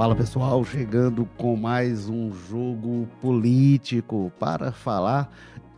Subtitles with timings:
[0.00, 5.30] Fala pessoal, chegando com mais um jogo político para falar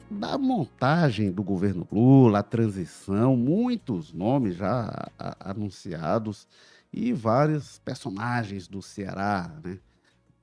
[0.09, 5.11] da montagem do governo Lula, a transição, muitos nomes já
[5.41, 6.47] anunciados
[6.93, 9.81] e vários personagens do Ceará, né?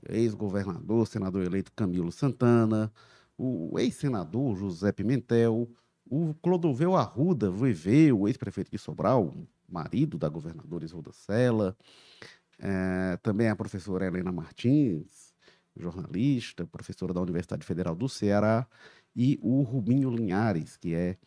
[0.10, 2.92] Ex-governador, senador eleito Camilo Santana,
[3.38, 5.70] o ex-senador José Pimentel,
[6.06, 9.34] o Clodoveu Arruda Voivê, o ex-prefeito de Sobral,
[9.70, 11.78] marido da governadora Isolda Sela,
[12.60, 15.34] é, também a professora Helena Martins,
[15.76, 18.68] jornalista, professora da Universidade Federal do Ceará,
[19.16, 21.18] e o Rubinho Linhares, que é,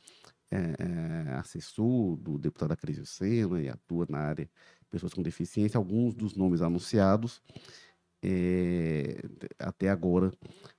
[0.51, 6.15] é, assessor do deputado Acrisio Sena e atua na área de pessoas com deficiência, alguns
[6.15, 7.43] dos nomes anunciados
[8.23, 9.21] é,
[9.59, 10.31] até agora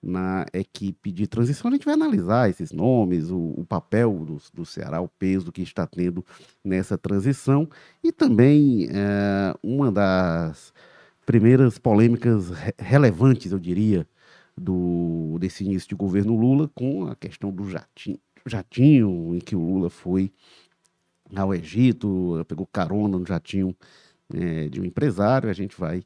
[0.01, 1.69] na equipe de transição.
[1.69, 5.61] A gente vai analisar esses nomes, o, o papel do, do, Ceará, o peso que
[5.61, 6.25] está tendo
[6.63, 7.69] nessa transição
[8.03, 10.73] e também é, uma das
[11.25, 14.07] primeiras polêmicas re relevantes, eu diria,
[14.55, 19.59] do, desse início de governo Lula com a questão do jatinho, jatinho em que o
[19.59, 20.31] Lula foi
[21.35, 23.75] ao Egito, pegou carona no jatinho
[24.33, 25.49] é, de um empresário.
[25.49, 26.03] A gente vai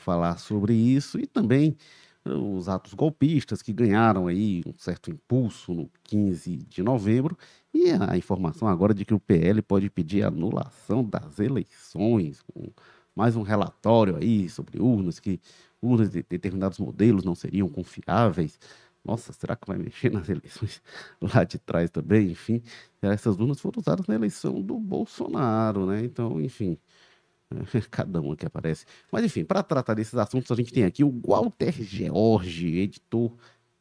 [0.00, 1.76] falar sobre isso e também
[2.24, 7.36] eh, os atos golpistas que ganharam aí um certo impulso no 15 de novembro
[7.72, 12.42] e a informação agora de que o PL pode pedir anulação das eleições,
[13.14, 15.40] mais um relatório aí sobre urnas, que
[15.82, 18.58] urnas de determinados modelos não seriam confiáveis.
[19.04, 20.82] Nossa, será que vai mexer nas eleições
[21.20, 22.30] lá de trás também?
[22.30, 22.62] Enfim,
[23.02, 26.04] essas urnas foram usadas na eleição do Bolsonaro, né?
[26.04, 26.78] Então, enfim,
[27.90, 28.84] Cada um que aparece.
[29.10, 33.32] Mas enfim, para tratar desses assuntos, a gente tem aqui o Walter George, editor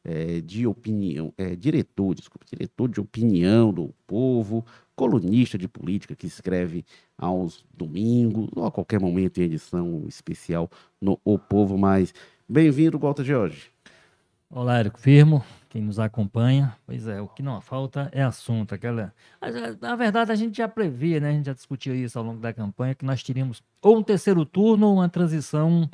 [0.04, 6.28] é, de opinião, é, diretor, desculpa, diretor de opinião do povo, colunista de política que
[6.28, 6.86] escreve
[7.18, 12.14] aos domingos, ou a qualquer momento em edição especial no O Povo Mais.
[12.48, 13.72] Bem-vindo, Walter George.
[14.52, 16.76] Olá, Érico Firmo, quem nos acompanha.
[16.84, 18.74] Pois é, o que não falta é assunto.
[18.74, 19.14] Aquela...
[19.40, 21.30] Eh, na verdade, a gente já previa, né?
[21.30, 24.44] A gente já discutiu isso ao longo da campanha, que nós teríamos ou um terceiro
[24.48, 25.88] turno ou uma transição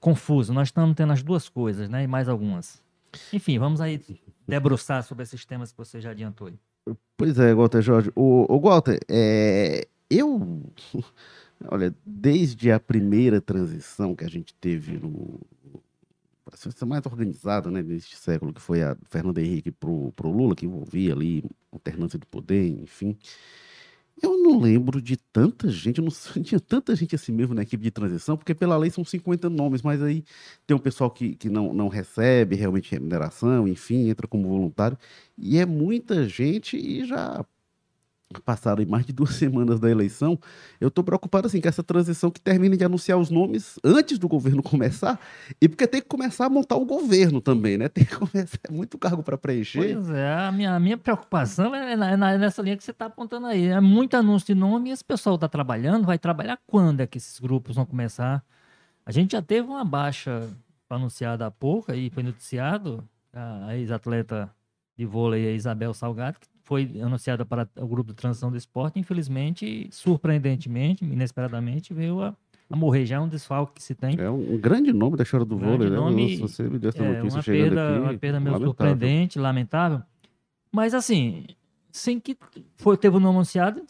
[0.00, 0.52] confusa.
[0.52, 2.02] Nós estamos tendo as duas coisas, né?
[2.02, 2.82] E mais algumas.
[3.32, 4.02] Enfim, vamos aí
[4.48, 6.58] debruçar sobre esses temas que você já adiantou aí.
[7.16, 8.10] Pois é, Walter Jorge.
[8.16, 10.60] O, o Walter, é, eu.
[11.70, 15.38] Olha, desde a primeira transição que a gente teve no,
[16.56, 20.66] ser mais organizada né, neste século, que foi a Fernando Henrique para o Lula, que
[20.66, 23.16] envolvia ali alternância de poder, enfim.
[24.22, 26.10] Eu não lembro de tanta gente, não
[26.42, 29.82] tinha tanta gente assim mesmo na equipe de transição, porque pela lei são 50 nomes,
[29.82, 30.24] mas aí
[30.66, 34.98] tem um pessoal que, que não, não recebe realmente remuneração, enfim, entra como voluntário,
[35.38, 37.44] e é muita gente e já
[38.44, 40.38] passaram mais de duas semanas da eleição,
[40.80, 44.28] eu estou preocupado assim com essa transição que termine de anunciar os nomes antes do
[44.28, 45.18] governo começar,
[45.60, 47.88] e porque tem que começar a montar o governo também, né?
[48.00, 49.94] Tem que começar, é muito cargo para preencher.
[49.94, 53.46] Pois é, a minha, a minha preocupação é, é, nessa linha que você está apontando
[53.46, 53.66] aí.
[53.66, 57.18] É muito anúncio de nome e esse pessoal está trabalhando, vai trabalhar quando é que
[57.18, 58.44] esses grupos vão começar?
[59.04, 60.48] A gente já teve uma baixa
[60.88, 64.50] anunciada há pouco, e foi noticiado, a ex-atleta
[64.96, 68.96] de vôlei, a Isabel Salgado, que foi anunciada para o grupo de transição do esporte,
[68.96, 72.32] infelizmente, surpreendentemente, inesperadamente, veio a,
[72.70, 73.04] a morrer.
[73.04, 74.16] Já é um desfalque que se tem.
[74.20, 75.96] É um, grande nome da história do vôlei, né?
[75.96, 77.98] Nome, Nossa, você me deu essa é, notícia uma chegando perda, aqui.
[77.98, 78.66] Uma perda meio lamentável.
[78.68, 80.02] surpreendente, lamentável.
[80.70, 81.44] Mas, assim,
[81.90, 82.38] sem que
[82.76, 83.82] foi, teve um nome anunciado,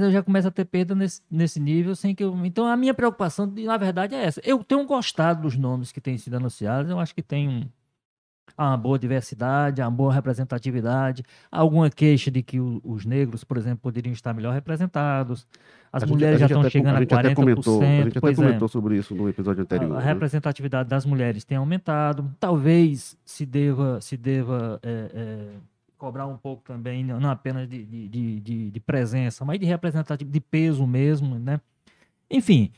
[0.00, 2.36] eu já começa a ter perda nesse, nesse nível, sem que eu...
[2.44, 4.40] Então, a minha preocupação, na verdade, é essa.
[4.44, 7.62] Eu tenho gostado dos nomes que têm sido anunciados, eu acho que tem um
[8.56, 13.04] há uma boa diversidade, há uma boa representatividade, há alguma queixa de que o, os
[13.04, 15.46] negros, por exemplo, poderiam estar melhor representados,
[15.92, 17.34] as mulheres já estão chegando a, a 40%.
[17.34, 19.92] Comentou, a gente até comentou é, sobre isso no episódio anterior.
[19.92, 20.06] A, a né?
[20.06, 25.46] representatividade das mulheres tem aumentado, talvez se deva, se deva é, é,
[25.98, 30.40] cobrar um pouco também, não apenas de, de, de, de presença, mas de representatividade, de
[30.40, 31.60] peso mesmo, né?
[32.30, 32.70] Enfim,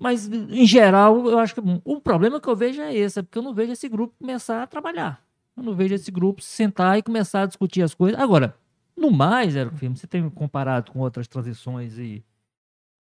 [0.00, 3.36] mas, em geral, eu acho que o problema que eu vejo é esse, é porque
[3.36, 5.22] eu não vejo esse grupo começar a trabalhar.
[5.54, 8.18] Eu não vejo esse grupo sentar e começar a discutir as coisas.
[8.18, 8.56] Agora,
[8.96, 12.24] no mais, era o filme, você tem comparado com outras transições e,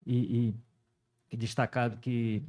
[0.04, 0.52] e,
[1.30, 2.42] e destacado que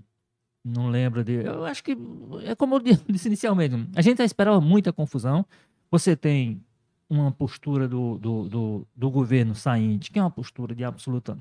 [0.66, 1.45] não lembro de.
[1.45, 1.95] Eu acho que
[2.44, 3.75] é como eu disse inicialmente.
[3.95, 5.45] A gente esperava muita confusão.
[5.92, 6.60] Você tem
[7.07, 11.38] uma postura do, do, do, do governo saindo, que é uma postura de absoluta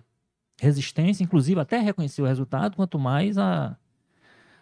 [0.61, 3.77] resistência, inclusive até reconhecer o resultado, quanto mais a,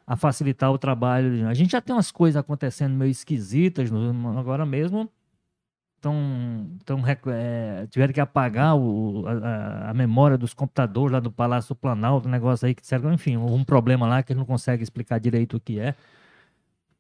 [0.06, 1.48] a facilitar o trabalho.
[1.48, 5.10] A gente já tem umas coisas acontecendo meio esquisitas no, agora mesmo.
[6.00, 7.02] tão, tão,
[7.32, 12.31] é, tiveram que apagar o, a, a, memória dos computadores lá do Palácio Planalto, um
[12.31, 15.60] negócio aí que disseram, enfim, um problema lá que eles não conseguem explicar direito o
[15.60, 15.94] que é.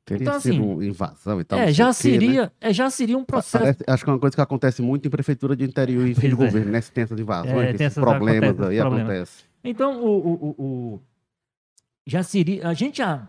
[0.06, 1.58] Teria então, sido assim, invasão e tal.
[1.58, 2.50] É, já seria, né?
[2.60, 3.58] é, já seria um processo.
[3.58, 6.26] Parece, acho que é uma coisa que acontece muito em prefeitura de interior e de
[6.26, 6.30] é.
[6.30, 6.80] governo, né?
[6.80, 9.10] Se tem essas invasões, é, tem esses problemas acontece, aí problema.
[9.10, 9.44] acontece.
[9.64, 11.02] Então, o, o, o,
[12.06, 12.68] já seria.
[12.68, 13.28] A gente já.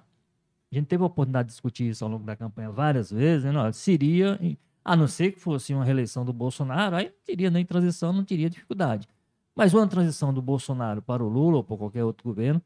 [0.72, 3.52] A gente teve a oportunidade de discutir isso ao longo da campanha várias vezes, né?
[3.52, 4.40] Não, seria,
[4.86, 8.24] a não ser que fosse uma reeleição do Bolsonaro, aí não teria nem transição, não
[8.24, 9.08] teria dificuldade.
[9.56, 12.62] Mas uma transição do Bolsonaro para o Lula ou para qualquer outro governo,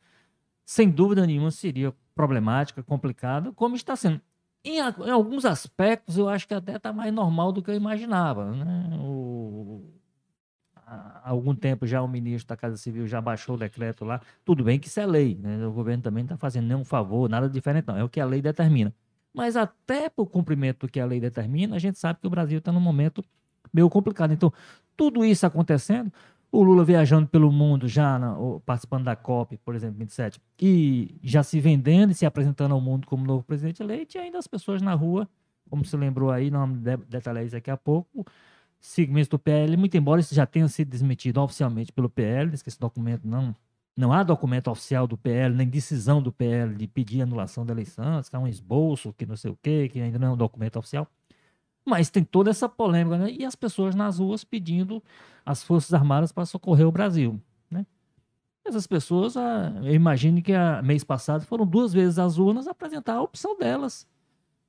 [0.71, 4.21] sem dúvida nenhuma seria problemática, complicada, como está sendo.
[4.63, 8.49] Em, em, alguns aspectos, eu acho que até está mais normal do que eu imaginava.
[8.53, 8.97] Né?
[8.97, 9.83] O,
[10.87, 14.21] há algum tempo já o ministro da Casa Civil já baixou o decreto lá.
[14.45, 15.67] Tudo bem que isso é lei, né?
[15.67, 17.97] o governo também não está fazendo nenhum favor, nada diferente, não.
[17.97, 18.95] É o que a lei determina.
[19.33, 22.29] Mas até para o cumprimento do que a lei determina, a gente sabe que o
[22.29, 23.21] Brasil está num momento
[23.73, 24.31] meio complicado.
[24.31, 24.53] Então,
[24.95, 26.13] tudo isso acontecendo,
[26.51, 28.19] o Lula viajando pelo mundo, já
[28.65, 33.07] participando da COP, por exemplo, 27, e já se vendendo e se apresentando ao mundo
[33.07, 35.29] como novo presidente eleito, e ainda as pessoas na rua,
[35.69, 36.69] como se lembrou aí, não
[37.07, 38.25] detalhar isso daqui a pouco,
[38.79, 42.69] segmentos do PL, muito embora isso já tenha sido desmentido oficialmente pelo PL, diz que
[42.69, 43.55] esse documento não.
[43.95, 48.21] Não há documento oficial do PL, nem decisão do PL de pedir anulação da eleição,
[48.23, 50.79] que é um esboço, que não sei o quê, que ainda não é um documento
[50.79, 51.07] oficial.
[51.85, 53.31] Mas tem toda essa polêmica, né?
[53.31, 55.01] E as pessoas nas ruas pedindo
[55.45, 57.85] as Forças Armadas para socorrer o Brasil, né?
[58.63, 63.15] Essas pessoas, ah, eu imagino que a mês passado foram duas vezes às urnas apresentar
[63.15, 64.07] a opção delas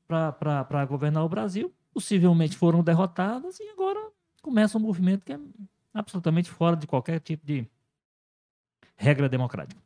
[0.08, 1.72] para governar o Brasil.
[1.92, 4.00] Possivelmente foram derrotadas e agora
[4.40, 5.38] começa um movimento que é
[5.92, 7.66] absolutamente fora de qualquer tipo de
[8.96, 9.81] regra democrática.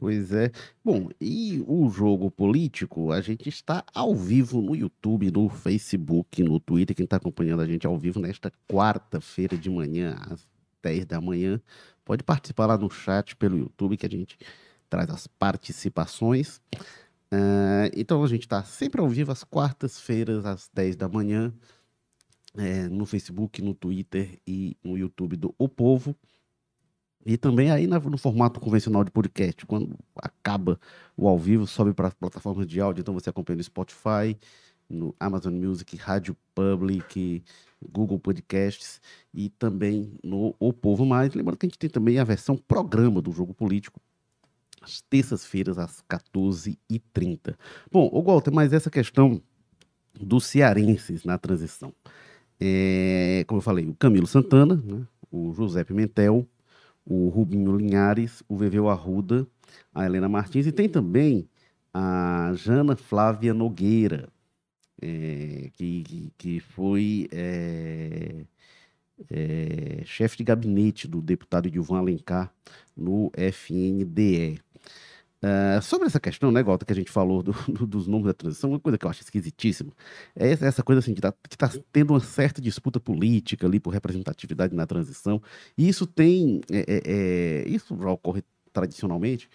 [0.00, 0.50] Pois é.
[0.82, 6.58] Bom, e o jogo político, a gente está ao vivo no YouTube, no Facebook, no
[6.58, 6.96] Twitter.
[6.96, 10.48] Quem está acompanhando a gente ao vivo nesta quarta-feira de manhã, às
[10.82, 11.60] 10 da manhã,
[12.02, 14.38] pode participar lá no chat pelo YouTube, que a gente
[14.88, 16.62] traz as participações.
[17.30, 21.52] Uh, então a gente está sempre ao vivo às quartas-feiras, às 10 da manhã,
[22.56, 26.16] é, no Facebook, no Twitter e no YouTube do O Povo.
[27.24, 30.80] E também aí no formato convencional de podcast, quando acaba
[31.16, 34.36] o ao vivo, sobe para as plataformas de áudio, então você acompanha no Spotify,
[34.88, 37.44] no Amazon Music, Rádio Public,
[37.92, 39.00] Google Podcasts
[39.32, 41.34] e também no O Povo Mais.
[41.34, 44.00] Lembrando que a gente tem também a versão programa do Jogo Político,
[44.80, 47.54] às terças-feiras, às 14h30.
[47.92, 49.40] Bom, o Walter, mas essa questão
[50.18, 51.92] dos cearenses na transição.
[52.58, 56.46] É, como eu falei, o Camilo Santana, né, o José Pimentel,
[57.10, 59.44] o Rubinho Linhares, o Veveu Arruda,
[59.92, 61.48] a Helena Martins e tem também
[61.92, 64.28] a Jana Flávia Nogueira,
[65.02, 68.44] é, que, que foi é,
[69.28, 72.54] é, chefe de gabinete do deputado Gilvan Alencar
[72.96, 74.60] no FNDE.
[75.42, 78.34] Uh, sobre essa questão, né, Gota, que a gente falou do, do, dos nomes da
[78.34, 79.90] transição, uma coisa que eu acho esquisitíssima
[80.36, 84.74] é essa coisa assim, que está tá tendo uma certa disputa política ali por representatividade
[84.74, 85.40] na transição,
[85.78, 89.48] e isso tem, é, é, é isso já ocorre tradicionalmente,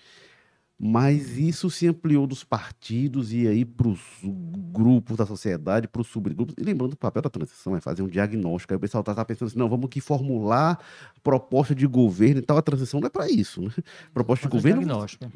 [0.78, 6.08] mas isso se ampliou dos partidos e aí para os grupos da sociedade, para os
[6.08, 6.54] subgrupos.
[6.58, 8.74] E lembrando, o papel da transição é fazer um diagnóstico.
[8.74, 10.78] Aí o pessoal está tá pensando assim, não, vamos aqui formular
[11.24, 12.58] proposta de governo e tal.
[12.58, 13.62] A transição não é para isso.
[13.62, 13.72] Né?
[14.14, 15.32] Proposta de governo, diagnóstico.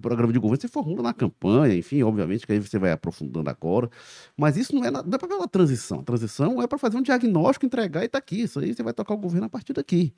[0.00, 3.90] programa de governo você formula na campanha, enfim, obviamente que aí você vai aprofundando agora.
[4.34, 6.00] Mas isso não é, não é papel da transição.
[6.00, 8.40] A transição é para fazer um diagnóstico, entregar e está aqui.
[8.40, 10.14] Isso aí você vai tocar o governo a partir daqui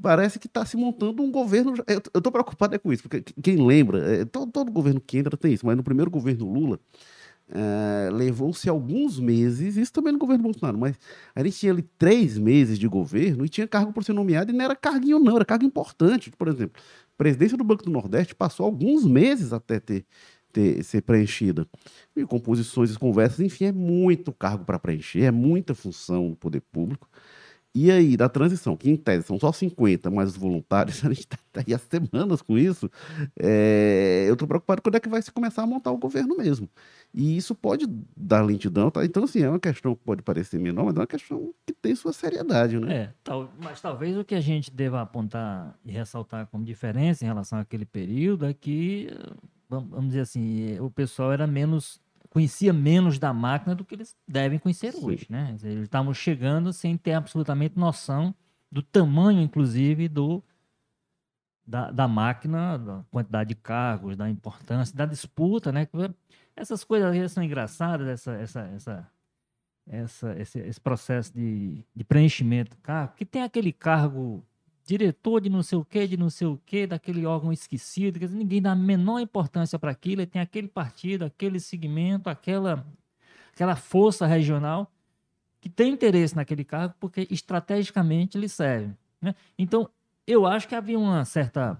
[0.00, 1.74] parece que está se montando um governo.
[1.86, 5.36] Eu estou preocupado é com isso, porque quem lembra, é, todo, todo, governo que entra
[5.36, 6.80] tem isso, mas no primeiro governo Lula.
[7.50, 10.98] É, levou-se alguns meses, isso também no governo Bolsonaro, mas
[11.34, 14.54] a gente tinha ali três meses de governo e tinha cargo por ser nomeado e
[14.54, 16.30] não era carguinho, não, era cargo importante.
[16.30, 20.04] Por exemplo, a presidência do Banco do Nordeste passou alguns meses até ter,
[20.52, 21.66] ter ser preenchida.
[22.14, 26.60] E composições e conversas, enfim, é muito cargo para preencher, é muita função do poder
[26.70, 27.08] público.
[27.74, 31.20] E aí, da transição, que em tese são só 50, mas os voluntários, a gente
[31.20, 32.90] está tá aí há semanas com isso,
[33.38, 36.68] é, eu estou preocupado quando é que vai se começar a montar o governo mesmo.
[37.14, 39.04] E isso pode dar lentidão, tá?
[39.04, 41.94] Então, assim, é uma questão que pode parecer menor, mas é uma questão que tem
[41.94, 42.94] sua seriedade, né?
[42.94, 47.28] É, tal, mas talvez o que a gente deva apontar e ressaltar como diferença em
[47.28, 49.08] relação àquele período é que,
[49.68, 54.58] vamos dizer assim, o pessoal era menos conhecia menos da máquina do que eles devem
[54.58, 55.04] conhecer Sim.
[55.04, 55.56] hoje, né?
[55.62, 58.34] Eles estavam chegando sem ter absolutamente noção
[58.70, 60.42] do tamanho, inclusive, do
[61.66, 65.86] da, da máquina, da quantidade de cargos, da importância, da disputa, né?
[66.56, 69.12] Essas coisas são engraçadas, essa, essa, essa,
[69.86, 74.42] essa, esse, esse processo de, de preenchimento do cargo, que tem aquele cargo
[74.88, 78.34] diretor de não sei o que, de não sei o que, daquele órgão esquecido, dizer,
[78.34, 82.86] ninguém dá a menor importância para aquilo, tem aquele partido, aquele segmento, aquela,
[83.52, 84.90] aquela força regional
[85.60, 88.94] que tem interesse naquele cargo porque estrategicamente ele serve.
[89.20, 89.34] Né?
[89.58, 89.90] Então,
[90.26, 91.78] eu acho que havia uma certa.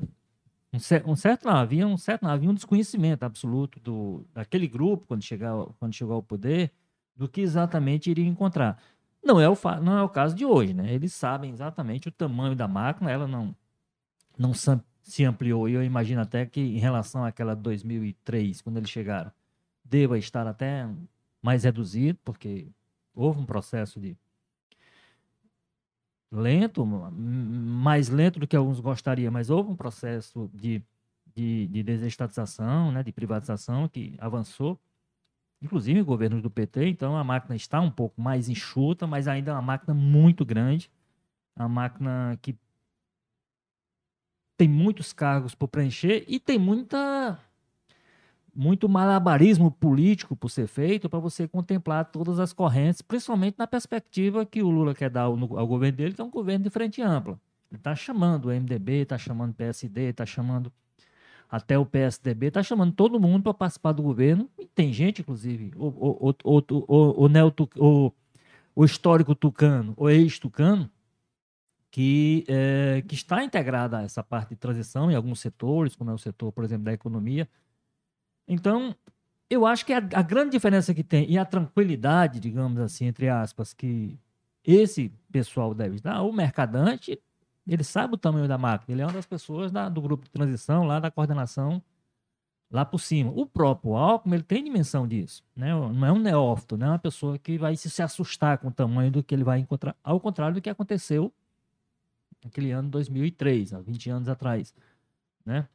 [0.71, 4.69] Um, certo, um certo não, havia um certo não, havia um desconhecimento absoluto do, daquele
[4.69, 6.71] grupo quando, chegar, quando chegou ao poder
[7.17, 8.79] do que exatamente iria encontrar.
[9.23, 10.93] Não é o, não é o caso de hoje, né?
[10.93, 13.55] Eles sabem exatamente o tamanho da máquina, ela não,
[14.39, 14.53] não
[15.03, 15.69] se ampliou.
[15.69, 19.33] E eu imagino até que em relação àquela 2003, quando eles chegaram,
[19.85, 20.89] deva estar até
[21.43, 22.69] mais reduzido, porque
[23.15, 24.17] houve um processo de
[26.31, 30.83] lento, mais lento do que alguns gostariam, mas houve um processo de,
[31.35, 34.79] de, de desestatização, né, de privatização que avançou
[35.61, 39.55] inclusive governos do PT, então a máquina está um pouco mais enxuta, mas ainda é
[39.55, 40.91] uma máquina muito grande,
[41.57, 42.57] uma máquina que
[44.57, 47.39] tem muitos cargos por preencher e tem muita
[48.55, 54.45] muito malabarismo político por ser feito para você contemplar todas as correntes, principalmente na perspectiva
[54.45, 57.01] que o Lula quer dar ao, ao governo dele, que é um governo de frente
[57.01, 57.41] ampla.
[57.71, 60.73] Ele está chamando o MDB, está chamando o PSD, está chamando
[61.51, 64.49] até o PSDB está chamando todo mundo para participar do governo.
[64.59, 68.13] E tem gente, inclusive, o, o, o, o, o, Neo, o,
[68.77, 70.91] o histórico tucano, o ex-tucano,
[71.91, 76.15] que, é, que está integrada a essa parte de transição em alguns setores, como é
[76.15, 77.49] o setor, por exemplo, da economia.
[78.47, 78.95] Então,
[79.49, 83.29] eu acho que a, a grande diferença que tem e a tranquilidade, digamos assim, entre
[83.29, 84.19] aspas, que
[84.63, 87.19] esse pessoal deve dar, o mercadante
[87.75, 88.95] ele sabe o tamanho da máquina.
[88.95, 91.83] Ele é uma das pessoas da, do grupo de transição, lá da coordenação,
[92.71, 93.31] lá por cima.
[93.35, 95.45] O próprio Alckmin, ele tem dimensão disso.
[95.55, 95.73] Né?
[95.73, 98.73] Não é um neófito, não é uma pessoa que vai se, se assustar com o
[98.73, 99.95] tamanho do que ele vai encontrar.
[100.03, 101.33] Ao contrário do que aconteceu
[102.45, 104.75] naquele ano 2003, há 20 anos atrás.
[105.45, 105.69] Né?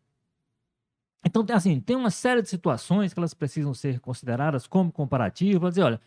[1.26, 5.76] Então, assim, tem uma série de situações que elas precisam ser consideradas como comparativas.
[5.76, 6.02] Dizer, olha,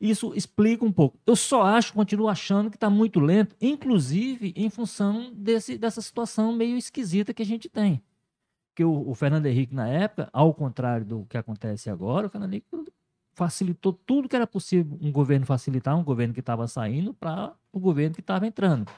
[0.00, 1.18] isso explica um pouco.
[1.26, 6.52] Eu só acho, continuo achando que está muito lento, inclusive em função desse, dessa situação
[6.52, 8.00] meio esquisita que a gente tem.
[8.74, 12.54] Que o, o Fernando Henrique, na época, ao contrário do que acontece agora, o Fernando
[12.54, 12.66] Henrique
[13.34, 17.78] facilitou tudo que era possível um governo facilitar, um governo que estava saindo, para o
[17.78, 18.90] governo que estava entrando.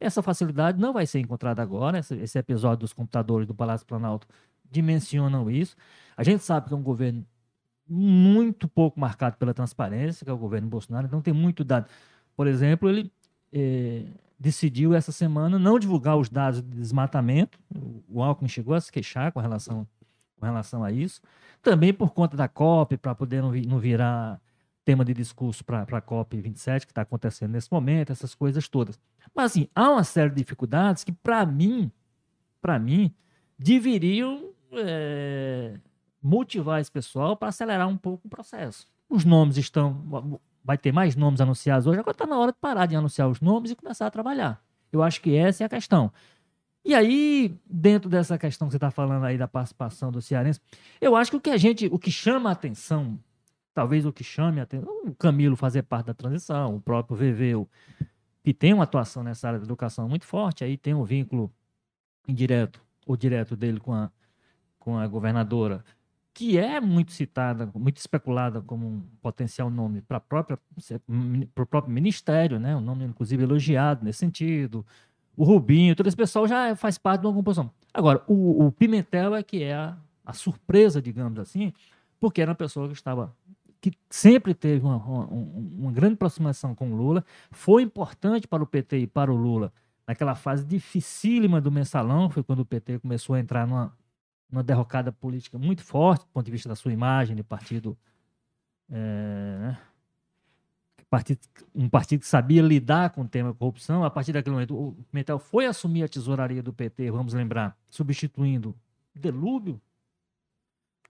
[0.00, 1.98] Essa facilidade não vai ser encontrada agora.
[1.98, 4.26] Esse, esse episódio dos computadores do Palácio Planalto
[4.70, 5.76] dimensionam isso.
[6.16, 7.24] A gente sabe que é um governo
[7.88, 11.86] muito pouco marcado pela transparência, que é o governo Bolsonaro, então tem muito dado.
[12.36, 13.12] Por exemplo, ele
[13.52, 14.04] é,
[14.38, 17.58] decidiu essa semana não divulgar os dados de desmatamento,
[18.08, 19.86] o Alckmin chegou a se queixar com relação,
[20.38, 21.20] com relação a isso,
[21.62, 24.40] também por conta da COP, para poder não, não virar
[24.84, 28.98] tema de discurso para a COP 27, que está acontecendo nesse momento, essas coisas todas.
[29.34, 31.92] Mas, assim, há uma série de dificuldades que, para mim,
[32.60, 33.14] para mim,
[33.58, 35.78] deveriam é,
[36.22, 38.86] motivar esse pessoal para acelerar um pouco o processo.
[39.08, 40.40] Os nomes estão.
[40.64, 43.40] Vai ter mais nomes anunciados hoje, agora está na hora de parar de anunciar os
[43.40, 44.62] nomes e começar a trabalhar.
[44.92, 46.12] Eu acho que essa é a questão.
[46.84, 50.60] E aí, dentro dessa questão que você está falando aí da participação do cearense,
[51.00, 53.18] eu acho que o que a gente, o que chama a atenção,
[53.74, 57.68] talvez o que chame a atenção, o Camilo fazer parte da transição, o próprio Veveu,
[58.42, 61.52] que tem uma atuação nessa área da educação muito forte, aí tem um vínculo
[62.26, 64.10] indireto ou direto dele com a,
[64.78, 65.84] com a governadora
[66.38, 72.76] que é muito citada, muito especulada como um potencial nome para o próprio ministério, né?
[72.76, 74.86] um nome inclusive elogiado nesse sentido.
[75.36, 77.72] O Rubinho, todo esse pessoal já faz parte de uma composição.
[77.92, 81.72] Agora, o, o Pimentel é que é a, a, surpresa, digamos assim,
[82.20, 83.34] porque era uma pessoa que estava
[83.80, 88.66] que sempre teve uma, uma, uma grande aproximação com o Lula, foi importante para o
[88.66, 89.72] PT e para o Lula
[90.06, 93.92] naquela fase dificílima do mensalão, foi quando o PT começou a entrar numa
[94.50, 97.96] uma derrocada política muito forte, do ponto de vista da sua imagem de partido.
[98.90, 99.76] É,
[101.10, 101.40] partido,
[101.74, 104.04] um partido que sabia lidar com o tema corrupção.
[104.04, 108.74] A partir daquele momento, o Pimentel foi assumir a tesouraria do PT, vamos lembrar, substituindo
[109.14, 109.80] Delúbio.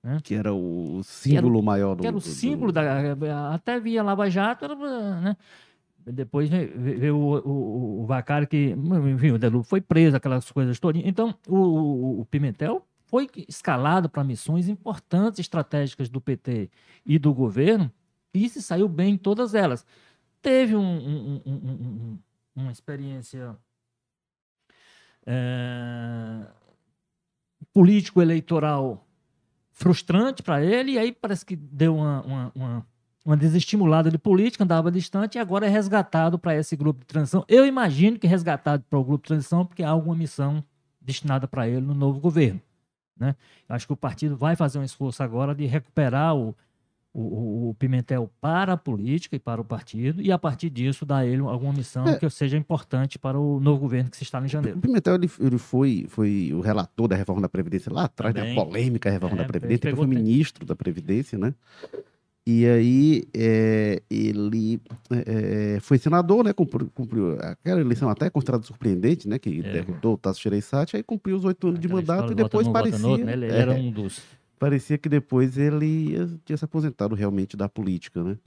[0.03, 0.19] Né?
[0.23, 2.03] Que era o símbolo era, maior do.
[2.03, 2.75] Que era o símbolo do...
[2.75, 3.55] da.
[3.55, 5.37] Até via Lava Jato, era, né?
[6.07, 8.75] Depois veio o, o, o Vacari, que,
[9.13, 11.03] enfim, o Delúbio foi preso, aquelas coisas todas.
[11.05, 16.71] Então, o, o Pimentel foi escalado para missões importantes estratégicas do PT
[17.05, 17.91] e do governo
[18.33, 19.85] e se saiu bem em todas elas.
[20.41, 22.19] Teve um, um, um,
[22.55, 23.57] uma experiência
[25.27, 26.47] é,
[27.73, 29.07] político-eleitoral
[29.73, 32.87] frustrante para ele, e aí parece que deu uma, uma, uma,
[33.25, 37.45] uma desestimulada de política, andava distante e agora é resgatado para esse grupo de transição.
[37.49, 40.63] Eu imagino que resgatado para o grupo de transição porque há alguma missão
[41.01, 42.61] destinada para ele no novo governo.
[43.19, 43.35] Né?
[43.69, 46.55] Eu acho que o partido vai fazer um esforço agora de recuperar o,
[47.13, 51.19] o, o, Pimentel para a política e para o partido, e a partir disso dar
[51.19, 52.17] a ele alguma missão é.
[52.17, 54.79] que seja importante para o novo governo que se está em janeiro.
[54.79, 58.45] O Pimentel ele, ele foi, foi o relator da reforma da Previdência lá atrás, da
[58.45, 58.55] né?
[58.55, 61.55] polêmica reforma é, da Previdência, ele foi ministro da Previdência, né?
[62.51, 66.55] E aí é, ele é, foi senador, né?
[66.55, 69.39] Cumpriu, cumpriu, aquela eleição até considerada surpreendente, né?
[69.39, 69.71] Que é.
[69.71, 73.07] derrotou o Tasso Gereissati, aí cumpriu os oito anos de mandato e depois parecia...
[73.07, 73.35] Outro, né?
[73.35, 74.23] Ele era um dos...
[74.59, 78.39] Parecia que depois ele tinha se aposentado realmente da política, né?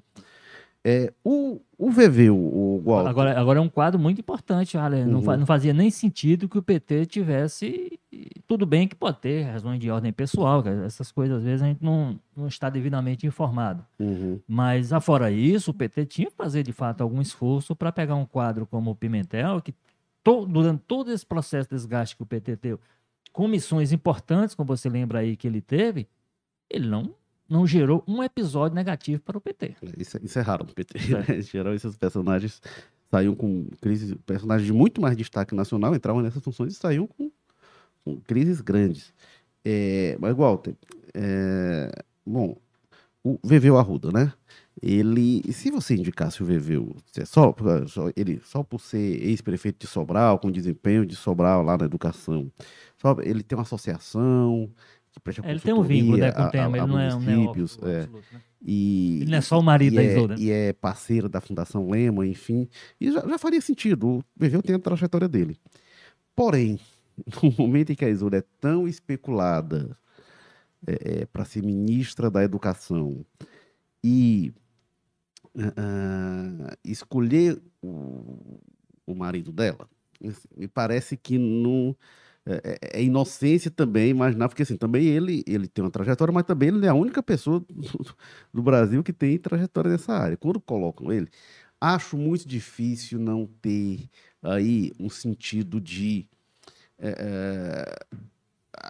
[0.83, 3.09] É, o, o VV, o, o Walter...
[3.09, 5.01] Agora, agora é um quadro muito importante, Ale.
[5.01, 5.21] Uhum.
[5.21, 7.99] Não, não fazia nem sentido que o PT tivesse.
[8.47, 11.83] Tudo bem que pode ter razões de ordem pessoal, essas coisas às vezes a gente
[11.83, 13.85] não, não está devidamente informado.
[13.99, 14.39] Uhum.
[14.47, 18.25] Mas, afora isso, o PT tinha que fazer de fato algum esforço para pegar um
[18.25, 19.73] quadro como o Pimentel, que
[20.23, 22.79] to, durante todo esse processo de desgaste que o PT teve,
[23.31, 26.07] com missões importantes, como você lembra aí que ele teve,
[26.69, 27.13] ele não
[27.51, 29.75] não gerou um episódio negativo para o PT.
[29.97, 30.97] Isso, isso é raro no PT.
[30.97, 31.01] É.
[31.35, 31.41] Né?
[31.41, 32.61] Geral, esses personagens
[33.11, 37.29] saíam com crises, personagens de muito mais destaque nacional entravam nessas funções e saíam com,
[38.05, 39.13] com crises grandes.
[39.65, 40.73] É, mas, Walter,
[41.13, 41.91] é,
[42.25, 42.55] bom,
[43.21, 44.31] o Veveu Arruda, né?
[44.81, 47.53] Ele, se você indicasse o Veveu, é só,
[47.87, 52.49] só, ele, só por ser ex-prefeito de Sobral, com desempenho de Sobral lá na educação,
[52.97, 54.71] só, ele tem uma associação,
[55.11, 57.49] que presta Ele tem um vínculo né, com o tema, ele não é um é.
[57.49, 58.07] Absoluto, né?
[58.63, 60.35] E, ele não é só o marido da é, Isolda.
[60.37, 62.69] E é parceiro da Fundação Lema, enfim.
[62.99, 64.07] E já, já faria sentido.
[64.07, 65.57] O Veveu tem a trajetória dele.
[66.35, 66.79] Porém,
[67.43, 69.97] no momento em que a Isolda é tão especulada
[70.87, 73.25] é, é, para ser ministra da Educação
[74.03, 74.53] e
[75.55, 78.59] uh, escolher o,
[79.05, 79.87] o marido dela,
[80.55, 81.95] me parece que não
[82.45, 82.53] é,
[82.93, 86.69] é, é, inocência também imaginar, porque assim, também ele, ele tem uma trajetória, mas também
[86.69, 88.15] ele é a única pessoa do,
[88.51, 90.35] do Brasil que tem trajetória nessa área.
[90.35, 91.29] Quando colocam ele,
[91.79, 94.09] acho muito difícil não ter
[94.41, 96.27] aí um sentido de,
[96.97, 98.89] é, é,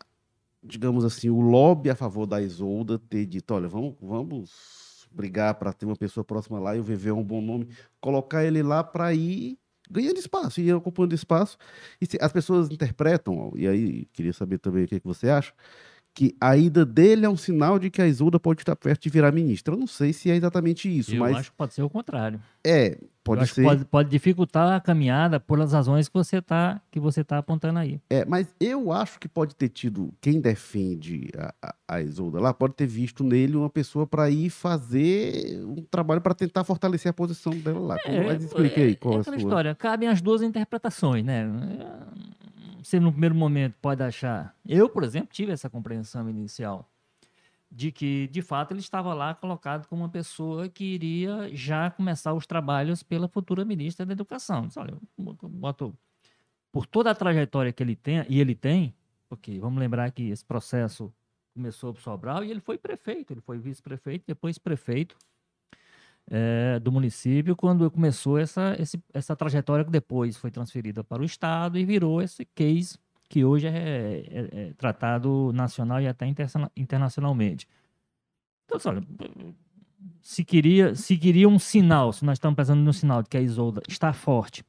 [0.63, 5.73] digamos assim, o lobby a favor da Isolda ter dito, olha, vamos, vamos brigar para
[5.73, 7.67] ter uma pessoa próxima lá e o VV é um bom nome,
[7.99, 9.57] colocar ele lá para ir
[9.91, 11.57] ganhando espaço e ocupando espaço.
[11.99, 15.29] E se, as pessoas interpretam, e aí queria saber também o que, é que você
[15.29, 15.53] acha,
[16.13, 19.09] que a ida dele é um sinal de que a Isolda pode estar perto de
[19.09, 19.73] virar ministra.
[19.73, 21.37] Eu não sei se é exatamente isso, Eu mas...
[21.37, 22.39] acho que pode ser o contrário.
[22.63, 23.63] É, pode ser.
[23.63, 27.99] Pode, pode, dificultar a caminhada pelas razões que você está que você tá apontando aí.
[28.09, 32.53] É, mas eu acho que pode ter tido quem defende a, a, a Isolda lá
[32.53, 37.13] pode ter visto nele uma pessoa para ir fazer um trabalho para tentar fortalecer a
[37.13, 37.97] posição dela lá.
[38.05, 39.37] É, mas explique aí qual é, é a sua.
[39.37, 39.75] história.
[39.75, 41.49] Cabem as duas interpretações, né?
[42.81, 44.55] Você no primeiro momento pode achar.
[44.65, 46.89] Eu, por exemplo, tive essa compreensão inicial
[47.71, 52.33] de que, de fato, ele estava lá colocado como uma pessoa que iria já começar
[52.33, 54.67] os trabalhos pela futura ministra da Educação.
[54.67, 55.97] Disse, olha, boto,
[56.71, 58.93] por toda a trajetória que ele tem, e ele tem,
[59.29, 61.13] porque vamos lembrar que esse processo
[61.53, 65.17] começou por Sobral e ele foi prefeito, ele foi vice-prefeito, depois prefeito
[66.33, 71.25] é, do município quando começou essa, esse, essa trajetória que depois foi transferida para o
[71.25, 76.25] Estado e virou esse case que hoje é, é, é tratado nacional e até
[76.75, 77.67] internacionalmente.
[78.65, 79.03] Então, olha,
[80.21, 83.41] se queria, se queria um sinal, se nós estamos pensando no sinal de que a
[83.41, 84.63] Isolda está forte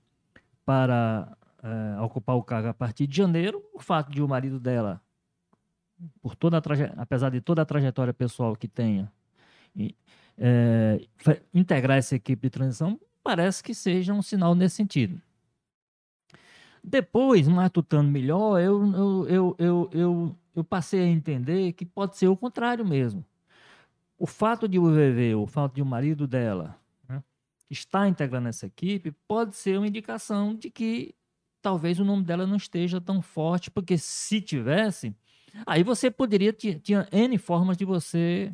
[0.64, 5.01] para é, ocupar o cargo a partir de janeiro, o fato de o marido dela,
[6.20, 6.61] por toda
[6.96, 9.12] apesar de toda a trajetória pessoal que tenha,
[10.38, 11.01] é,
[11.53, 15.21] integrar essa equipe de transição parece que seja um sinal nesse sentido.
[16.83, 22.37] Depois, matutando melhor, eu, eu, eu, eu, eu, passei a entender que pode ser o
[22.37, 23.25] contrário mesmo.
[24.18, 26.77] O fato de o VV, o fato de o marido dela
[27.09, 27.23] né,
[27.71, 31.14] estar integrando essa equipe, pode ser uma indicação de que
[31.61, 35.14] talvez o nome dela não esteja tão forte, porque se tivesse,
[35.64, 38.53] aí você poderia, tinha N formas de você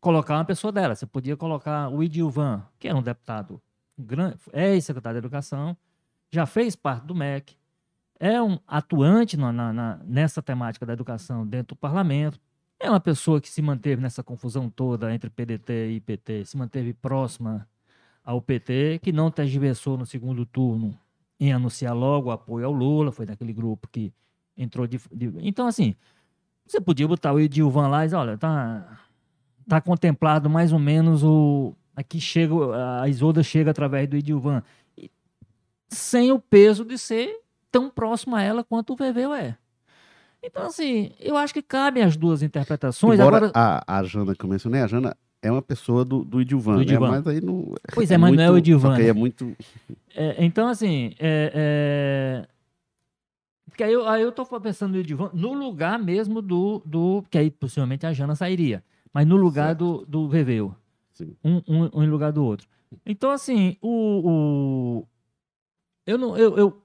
[0.00, 0.94] colocar uma pessoa dela.
[0.94, 3.60] Você podia colocar o Idilvan, que era um deputado,
[4.52, 5.76] é ex-secretário de Educação,
[6.30, 7.56] já fez parte do MEC,
[8.20, 12.38] é um atuante na, na, nessa temática da educação dentro do parlamento,
[12.80, 16.92] é uma pessoa que se manteve nessa confusão toda entre PDT e PT, se manteve
[16.92, 17.66] próxima
[18.24, 20.96] ao PT, que não tergiversou no segundo turno
[21.40, 24.12] em anunciar logo o apoio ao Lula, foi daquele grupo que
[24.56, 25.32] entrou de, de...
[25.40, 25.94] Então, assim,
[26.66, 28.97] você podia botar o Edilvan lá e dizer, olha, tá
[29.68, 32.54] está contemplado mais ou menos o, aqui chega,
[33.02, 34.62] a Isolda chega através do Edilvan,
[35.88, 39.56] sem o peso de ser tão próximo a ela quanto o Veveu é.
[40.42, 43.18] Então, assim, eu acho que cabe as duas interpretações.
[43.20, 46.40] Embora Agora, a, a Jana que eu mencionei, a Jana é uma pessoa do, do
[46.40, 46.82] Edilvan, Do né?
[46.84, 47.10] Edilvan.
[47.10, 47.74] Mas aí não...
[47.92, 49.08] Pois é, mas não é o muito- que aí né?
[49.08, 49.56] é muito...
[50.14, 52.48] é, então, assim, é, é...
[53.66, 57.22] Porque aí eu, aí eu tô pensando no Edilvan, no lugar mesmo do, do.
[57.30, 58.82] Que aí possivelmente a Jana sairia.
[59.12, 59.78] Mas no lugar Certo.
[59.78, 60.74] do, do Veveu.
[61.12, 61.34] Sim.
[61.44, 62.68] Um, um, um em lugar do outro.
[63.04, 65.00] Então, assim, o.
[65.00, 65.08] o-
[66.06, 66.82] eu, não, eu, eu,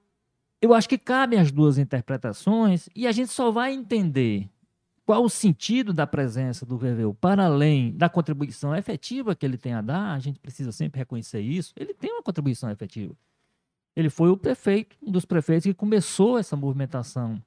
[0.60, 4.48] eu acho que cabem as duas interpretações e a gente só vai entender
[5.06, 9.72] qual o sentido da presença do Veveu para além da contribuição efetiva que ele tem
[9.74, 10.14] a dar.
[10.14, 11.72] A gente precisa sempre reconhecer isso.
[11.76, 13.14] Ele tem uma contribuição efetiva.
[13.96, 17.40] Ele foi o prefeito, um dos prefeitos que começou essa movimentação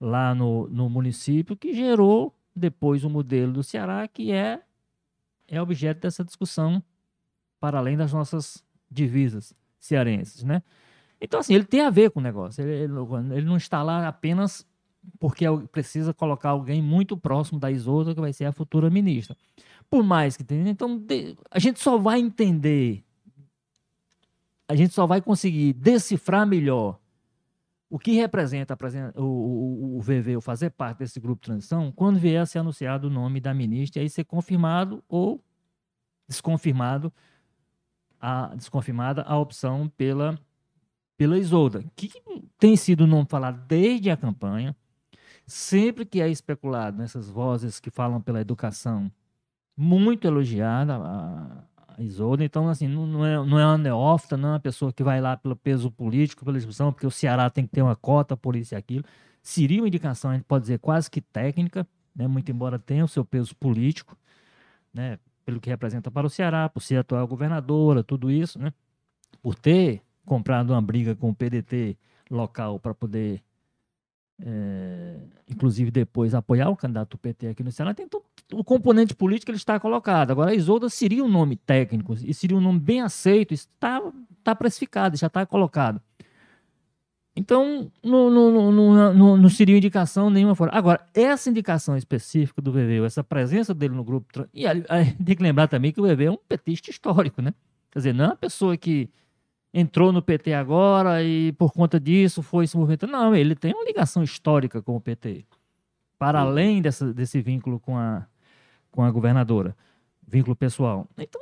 [0.00, 4.60] lá no, no município, que gerou depois o modelo do Ceará, que é,
[5.48, 6.82] é objeto dessa discussão
[7.60, 10.62] para além das nossas divisas cearenses, né?
[11.20, 12.62] Então, assim, ele tem a ver com o negócio.
[12.62, 14.66] Ele, ele não- está lá apenas
[15.18, 19.36] porque al- precisa colocar alguém muito próximo da Isolda, que vai ser a futura ministra.
[19.88, 20.68] Por mais que tenha.
[20.68, 21.02] Então,
[21.50, 23.02] a gente só vai entender,
[24.68, 26.98] a gente só vai conseguir decifrar melhor
[27.88, 28.76] o que representa
[29.16, 32.58] o, o, o VV, o fazer parte desse grupo de transição, quando vier a ser
[32.58, 35.42] anunciado o nome da ministra e aí ser confirmado ou
[36.28, 37.12] desconfirmado
[38.20, 40.38] a desconfirmada a opção pela
[41.16, 42.10] pela Isolda, que
[42.58, 44.76] tem sido o nome falado desde a campanha,
[45.46, 49.10] sempre que é especulado nessas vozes que falam pela educação,
[49.74, 51.64] muito elogiada a
[51.98, 55.02] Isolda, então assim, não, não, é, não é uma neófita, não é uma pessoa que
[55.02, 58.36] vai lá pelo peso político, pela discussão, porque o Ceará tem que ter uma cota
[58.36, 59.04] por isso e aquilo,
[59.42, 63.08] seria uma indicação, a gente pode dizer, quase que técnica, né, muito embora tenha o
[63.08, 64.16] seu peso político,
[64.92, 68.72] né, pelo que representa para o Ceará, por ser atual governadora, tudo isso, né,
[69.42, 71.96] por ter comprado uma briga com o PDT
[72.30, 73.42] local para poder,
[74.44, 75.16] é,
[75.48, 79.56] inclusive depois, apoiar o candidato do PT aqui no tem todo o componente político ele
[79.56, 80.30] está colocado.
[80.30, 84.00] Agora, a Isolda seria um nome técnico e seria um nome bem aceito, está
[84.44, 86.00] tá precificado, já está colocado.
[87.34, 90.70] Então, não, não, não, não, não, seria indicação nenhuma fora.
[90.74, 94.48] Agora, essa indicação específica do VV, essa presença dele no grupo.
[94.54, 94.82] E aí,
[95.22, 97.52] tem que lembrar também que o VV é um petista histórico, né?
[97.90, 99.10] Quer dizer, não é uma pessoa que
[99.78, 103.12] entrou no PT agora e por conta disso foi se movimentando.
[103.12, 105.44] Não, ele tem uma ligação histórica com o PT.
[106.18, 108.26] Para além dessa, desse vínculo com a,
[108.90, 109.76] com a governadora.
[110.26, 111.06] Vínculo pessoal.
[111.18, 111.40] Então,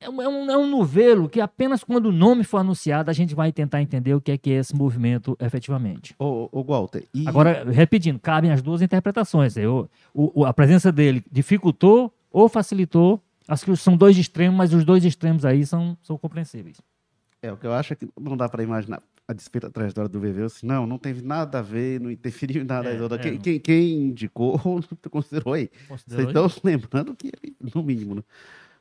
[0.00, 3.14] é um, é, um, é um novelo que apenas quando o nome for anunciado a
[3.14, 6.14] gente vai tentar entender o que é que é esse movimento efetivamente.
[6.18, 7.26] Ô, ô Walter, e...
[7.26, 9.56] Agora, repetindo, cabem as duas interpretações.
[9.56, 13.20] Eu, o- a presença dele dificultou ou facilitou.
[13.48, 16.80] Acho que são dois extremos, mas os dois extremos aí são, são compreensíveis.
[17.42, 20.08] É, o que eu acho é que não dá para imaginar a despeito da trajetória
[20.08, 22.90] do VV, assim, não, não teve nada a ver, não interferiu em nada.
[22.90, 24.58] É, é, quem, quem, quem indicou,
[25.10, 25.68] considerou aí.
[25.88, 28.22] Vocês Considerou estão lembrando que ele, no mínimo, né?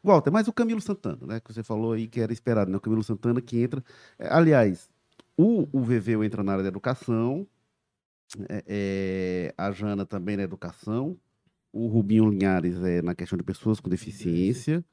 [0.03, 2.77] Walter, mas o Camilo Santana, né, que você falou aí que era esperado, né?
[2.77, 3.83] O Camilo Santana que entra.
[4.19, 4.87] é, aliás,
[5.35, 7.47] o, o VV entra na área da educação,
[8.47, 11.17] é, é, a Jana também na educação,
[11.73, 14.85] o Rubinho Linhares é na questão de pessoas com deficiência,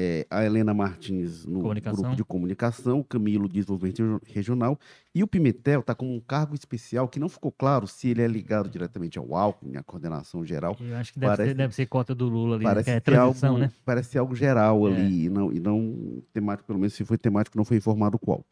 [0.00, 4.78] é, a Helena Martins no grupo de comunicação, o Camilo desenvolvimento regi- regional
[5.12, 8.28] e o Pimentel está com um cargo especial que não ficou claro se ele é
[8.28, 11.86] ligado diretamente ao Alckmin, à coordenação geral, Eu acho que deve, Parece- ser, deve ser
[11.86, 13.72] cota do Lula ali, né, Parece que é ser algo, transição, né?
[13.84, 14.92] parece algo geral É.
[14.92, 18.44] ali, e não, e não temático, pelo menos se foi temático, não foi informado qual.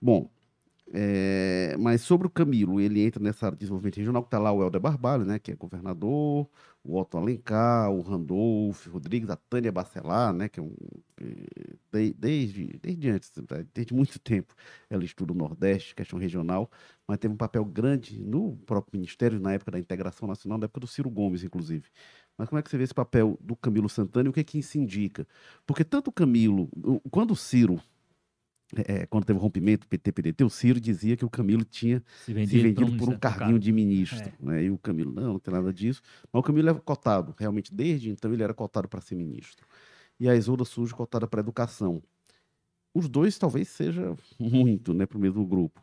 [0.00, 0.28] Bom,
[0.92, 4.52] é, mas sobre o Camilo, ele entra nessa área de desenvolvimento regional, que está lá
[4.52, 6.48] o Helder Barbalho, né, que é governador,
[6.82, 10.74] o Otto Alencar, o Randolph Rodrigues, a Tânia Bacelar, né, que é um,
[11.92, 13.32] de- desde, desde antes,
[13.74, 14.54] desde muito tempo,
[14.88, 16.70] ela estuda o Nordeste, questão regional,
[17.06, 20.80] mas teve um papel grande no próprio Ministério, na época da integração nacional, na época
[20.80, 21.84] do Ciro Gomes, inclusive.
[22.36, 24.44] Mas como é que você vê esse papel do Camilo Santana e o que é
[24.44, 25.26] que isso indica?
[25.66, 26.68] Porque tanto o Camilo,
[27.10, 27.80] quando o Ciro,
[28.76, 32.32] é, quando teve o rompimento PT-PDT, o Ciro dizia que o Camilo tinha Se se
[32.34, 34.28] vendido, vendido por um carguinho de ministro.
[34.28, 34.32] É.
[34.40, 34.64] Né?
[34.64, 36.02] E o Camilo, não, não tem nada disso.
[36.32, 39.66] Mas o Camilo é cotado, realmente, desde então ele era cotado para ser ministro.
[40.20, 42.02] E a Isolda surge cotada para educação.
[42.94, 45.82] Os dois talvez seja muito, né, para o mesmo grupo.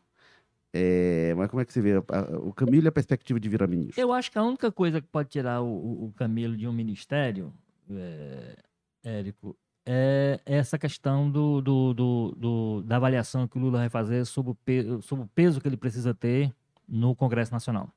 [0.74, 4.02] É, mas como é que você vê o Camilo e a perspectiva de virar ministro?
[4.02, 6.74] Eu acho que a única coisa que pode tirar o, o- o Camilo de um
[6.74, 7.54] ministério,
[7.90, 8.58] é,
[9.02, 14.26] Érico, é essa questão do, do- do- do- da avaliação que o Lula vai fazer
[14.26, 16.54] sobre o, pe- sobre o peso que ele precisa ter
[16.88, 17.90] no Congresso Nacional.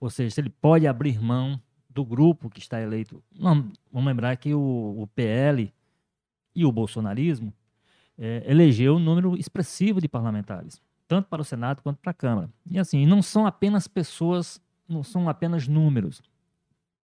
[0.00, 3.22] Ou seja, se ele pode abrir mão do grupo que está eleito.
[3.32, 4.60] Não, vamos lembrar que o,
[4.98, 5.72] o PL
[6.54, 7.52] e o bolsonarismo
[8.18, 12.50] é, elegeu um número expressivo de parlamentares, tanto para o Senado quanto para a Câmara.
[12.68, 16.20] E assim, não são apenas pessoas, não são apenas números.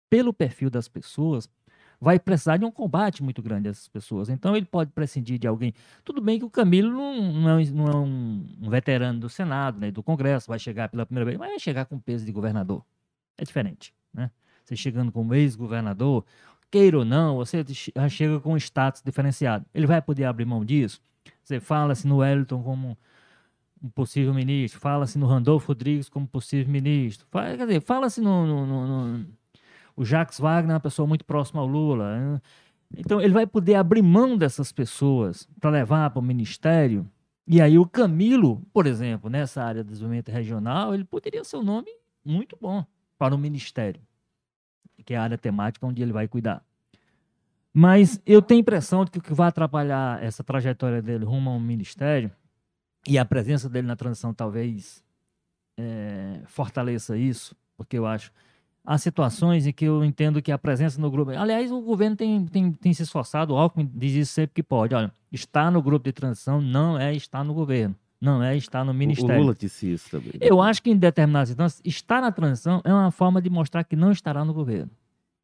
[0.10, 1.50] Pelo perfil das pessoas,
[2.00, 4.30] vai precisar de um combate muito grande essas pessoas.
[4.30, 5.74] Então ele pode prescindir de alguém.
[6.04, 9.92] Tudo bem que o Camilo não, não é, não é um, veterano do Senado, né,
[9.92, 12.84] do Congresso, vai chegar pela primeira vez, mas vai chegar com peso de governador.
[13.38, 14.32] É diferente, né?
[14.64, 16.26] Você chegando como ex-governador,
[16.70, 17.64] queira ou não, você
[18.10, 19.66] chega com um status diferenciado.
[19.74, 21.02] Ele vai poder abrir mão disso?
[21.44, 22.98] Você fala-se no Wellington como
[23.82, 28.46] um possível ministro, fala-se no Randolfo Rodrigues como possível ministro, fala, quer dizer, fala-se no,
[28.46, 29.26] no, no
[29.98, 32.18] o Jacques Wagner é uma pessoa muito próxima ao Lula.
[32.18, 32.42] Né?
[32.96, 37.10] Então, ele vai poder abrir mão dessas pessoas para levar para o ministério.
[37.48, 41.64] E aí, o Camilo, por exemplo, nessa área de desenvolvimento regional, ele poderia ser um
[41.64, 41.90] nome
[42.24, 42.86] muito bom
[43.18, 44.00] para o ministério,
[45.04, 46.64] que é a área temática onde ele vai cuidar.
[47.74, 51.50] Mas eu tenho a impressão de que o que vai atrapalhar essa trajetória dele rumo
[51.50, 52.32] ao ministério
[53.08, 55.04] e a presença dele na transição talvez
[55.78, 58.32] é, fortaleça isso, porque eu acho
[58.88, 61.32] há situações em que eu entendo que a presença no grupo.
[61.32, 64.96] Aliás, o governo tem, tem, tem se esforçado, o Alckmin diz isso sempre que pode.
[64.96, 68.94] Olha, estar no grupo de transição não é estar no governo, não é estar no
[68.94, 69.36] ministério.
[69.36, 70.32] O Lula disse isso também.
[70.34, 70.40] Né?
[70.40, 73.98] Eu acho que em determinadas instâncias, estar na transição é uma forma de mostrar que
[73.98, 74.90] não estará no governo.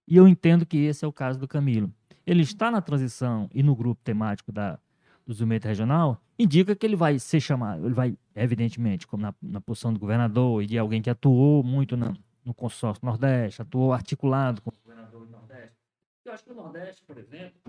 [0.08, 1.92] E eu entendo que esse é o caso do Camilo.
[2.26, 4.80] Ele está na transição e no grupo temático da,
[5.28, 9.60] do desenvolvimento regional, indica que ele vai ser chamado, ele vai, evidentemente, como na, na
[9.60, 12.14] posição do governador e de alguém que atuou muito na,
[12.46, 15.78] no consórcio Nordeste, atuou articulado com o governador do Nordeste.
[16.26, 17.62] Eu acho que o Nordeste, por exemplo,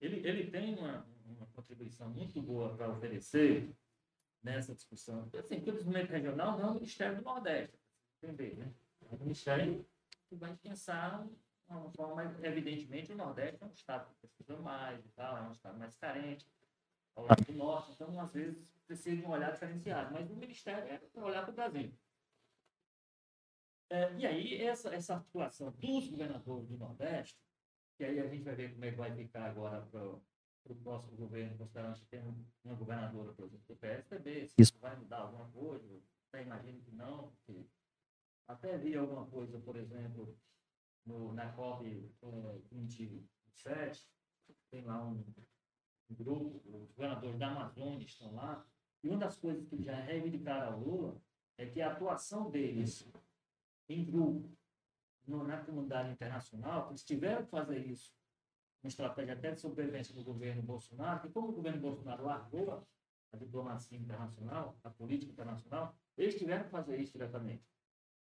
[0.00, 3.74] ele, ele tem uma, uma contribuição muito boa para oferecer
[4.42, 5.28] nessa discussão.
[5.38, 7.78] Assim, porque o desenvolvimento regional não é o Ministério do Nordeste,
[8.22, 8.72] entender, né?
[9.10, 9.84] É o Ministério
[10.28, 11.26] que vai pensar
[11.68, 15.52] uma forma evidentemente, o Nordeste é um estado que precisa mais e tal, é um
[15.52, 16.46] estado mais carente,
[17.14, 20.84] ao lado do Norte, então, às vezes, precisa de um olhar diferenciado, mas o Ministério
[20.84, 21.92] é olhar para o Brasil.
[23.94, 27.38] É, e aí, essa, essa articulação dos governadores do Nordeste,
[27.96, 31.16] que aí a gente vai ver como é que vai ficar agora para o próximo
[31.16, 32.20] governo, considerando que tem
[32.64, 36.90] uma governadora, por exemplo, do PSDB, se isso vai mudar alguma coisa, até imagino que
[36.90, 37.64] não, porque
[38.48, 40.36] até vi alguma coisa, por exemplo,
[41.06, 44.08] no, na COP é, 27,
[44.72, 45.24] tem lá um,
[46.10, 48.66] um, grupo, os governadores da Amazônia estão lá,
[49.04, 51.22] e uma das coisas que já reivindicaram a Lula
[51.56, 53.08] é que a atuação deles
[53.88, 54.50] em grupo
[55.26, 58.12] no, na comunidade internacional, eles tiveram que fazer isso,
[58.82, 62.86] uma estratégia até de sobrevivência do governo Bolsonaro, que como o governo Bolsonaro largou
[63.32, 67.64] a diplomacia internacional, a política internacional, eles tiveram que fazer isso diretamente.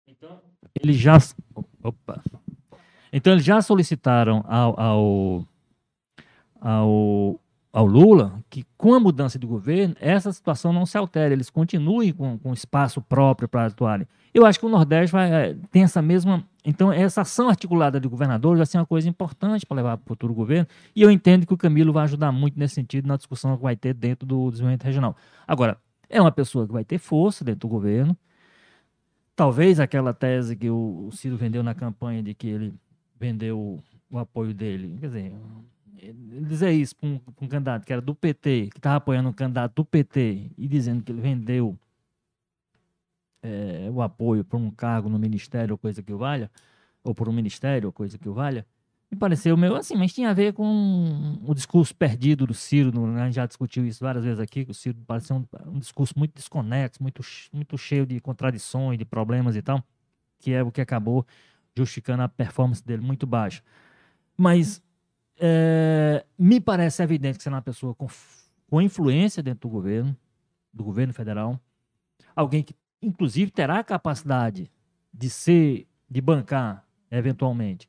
[0.07, 0.41] Então,
[0.75, 1.19] eles já.
[1.83, 2.23] Opa!
[3.13, 5.49] Então, eles já solicitaram ao, ao,
[6.61, 7.41] ao
[7.75, 12.13] ao Lula que, com a mudança de governo, essa situação não se altere, eles continuem
[12.13, 14.07] com, com espaço próprio para atuarem.
[14.33, 16.45] Eu acho que o Nordeste vai, é, tem essa mesma.
[16.65, 20.07] Então, essa ação articulada de governadores vai ser uma coisa importante para levar para o
[20.07, 23.57] futuro governo, e eu entendo que o Camilo vai ajudar muito nesse sentido na discussão
[23.57, 25.17] que vai ter dentro do desenvolvimento regional.
[25.47, 25.77] Agora,
[26.09, 28.17] é uma pessoa que vai ter força dentro do governo.
[29.35, 32.73] Talvez aquela tese que o Ciro vendeu na campanha de que ele
[33.19, 34.97] vendeu o apoio dele.
[35.01, 35.33] Quer dizer,
[36.49, 39.75] dizer isso para um, um, candidato que era do PT, que estava apoiando um candidato
[39.75, 41.79] do PT e dizendo que ele vendeu
[43.43, 46.51] é, o apoio para um cargo no ministério ou coisa que o valha,
[47.03, 48.67] ou por um ministério ou coisa que o valha,
[49.11, 53.25] me pareceu meio assim, mas tinha a ver com o discurso perdido do Ciro, a
[53.27, 56.35] gente já discutiu isso várias vezes aqui, que o Ciro parecia um, um discurso muito
[56.35, 59.85] desconexo, muito, muito cheio de contradições, de problemas e tal,
[60.41, 61.25] que é o que acabou
[61.77, 63.63] justificando a performance dele muito baixa.
[64.37, 64.83] Mas
[65.39, 68.07] é, me parece evidente que você é uma pessoa com,
[68.69, 70.17] com influência dentro do governo,
[70.73, 71.61] do governo federal,
[72.35, 74.71] alguém que, inclusive, terá a capacidade
[75.13, 77.89] de ser, de bancar, eventualmente,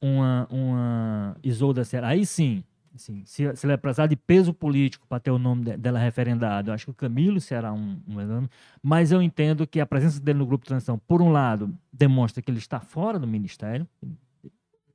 [0.00, 2.08] uma, uma Isolda Serra.
[2.08, 5.64] Aí sim, assim, se, se ela é precisar de peso político para ter o nome
[5.64, 8.48] de, dela referendado, eu acho que o Camilo será um, um
[8.82, 12.42] mas eu entendo que a presença dele no grupo de transição, por um lado, demonstra
[12.42, 13.86] que ele está fora do ministério,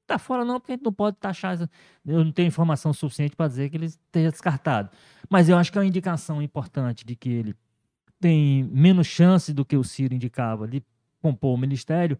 [0.08, 1.58] Tá fora não, porque a gente não pode taxar.
[2.06, 4.90] Eu não tenho informação suficiente para dizer que ele esteja descartado.
[5.30, 7.56] Mas eu acho que é uma indicação importante de que ele
[8.20, 10.84] tem menos chance do que o Ciro indicava de
[11.22, 12.20] compor o ministério.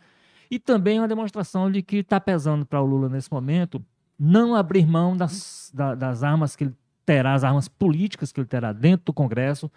[0.50, 3.84] E também uma demonstração de que está pesando para o Lula nesse momento
[4.18, 8.72] não abrir mão das, das armas que ele terá, as armas políticas que ele terá
[8.74, 9.72] dentro do Congresso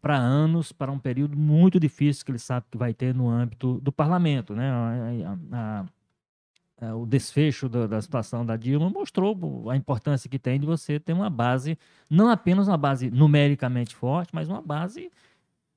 [0.00, 3.80] para anos, para um período muito difícil que ele sabe que vai ter no âmbito
[3.80, 4.54] do parlamento.
[4.54, 4.70] Né?
[4.70, 5.84] A, a, a
[6.90, 11.12] o desfecho da, da, situação da Dilma mostrou a importância que tem de você ter
[11.12, 11.78] uma base,
[12.10, 15.10] não apenas uma base numericamente forte, mas uma base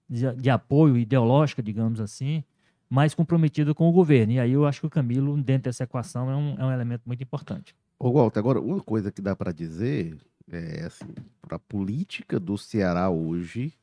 [0.09, 2.43] de, de apoio ideológica, digamos assim,
[2.89, 4.33] mais comprometida com o governo.
[4.33, 7.03] E aí eu acho que o Camilo, dentro dessa equação, é um, é um elemento
[7.05, 7.75] muito importante.
[7.99, 10.17] Ô, Walter, agora, uma coisa que dá para dizer
[10.51, 13.73] é assim, para a política do Ceará hoje,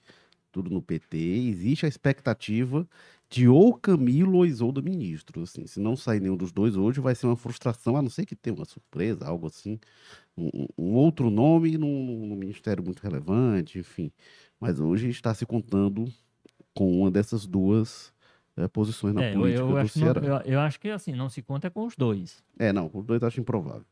[0.51, 2.87] tudo no PT, existe a expectativa
[3.33, 5.43] de ou Camilo ou Isolda ministro.
[5.43, 8.27] Assim, se não sair nenhum dos dois hoje, vai ser uma frustração, a não ser
[8.27, 9.81] que tenha uma surpresa, algo assim,
[10.37, 14.13] um, um outro nome num, num, ministério muito relevante, enfim.
[14.61, 16.05] Mas hoje está se contando
[16.75, 18.13] com uma dessas duas
[18.55, 20.21] é, posições na é, política eu, eu do Ceará.
[20.21, 22.45] Não, eu, eu, acho que assim, não se conta com os dois.
[22.59, 23.87] É, não, os dois acho improvável.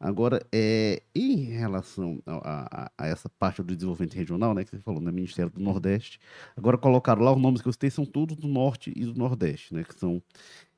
[0.00, 4.78] Agora, é, em relação a, a, a, essa parte do desenvolvimento regional, né, que você
[4.78, 6.18] falou, né, Ministério do Nordeste,
[6.56, 9.74] agora colocaram lá os nomes que eu citei, são todos do Norte e do Nordeste,
[9.74, 10.22] né, que são...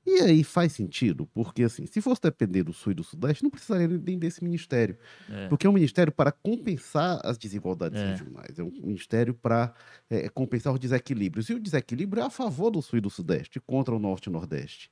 [0.04, 3.50] E aí faz sentido, porque assim, se fosse depender do Sul e do Sudeste, não
[3.52, 4.98] precisaria nem desse ministério.
[5.30, 5.46] É.
[5.46, 8.10] Porque é um ministério para compensar as desigualdades é.
[8.10, 9.72] regionais, é um ministério para
[10.10, 11.48] é, compensar os desequilíbrios.
[11.48, 14.30] E o desequilíbrio é a favor do Sul e do Sudeste, contra o Norte e
[14.30, 14.90] o Nordeste.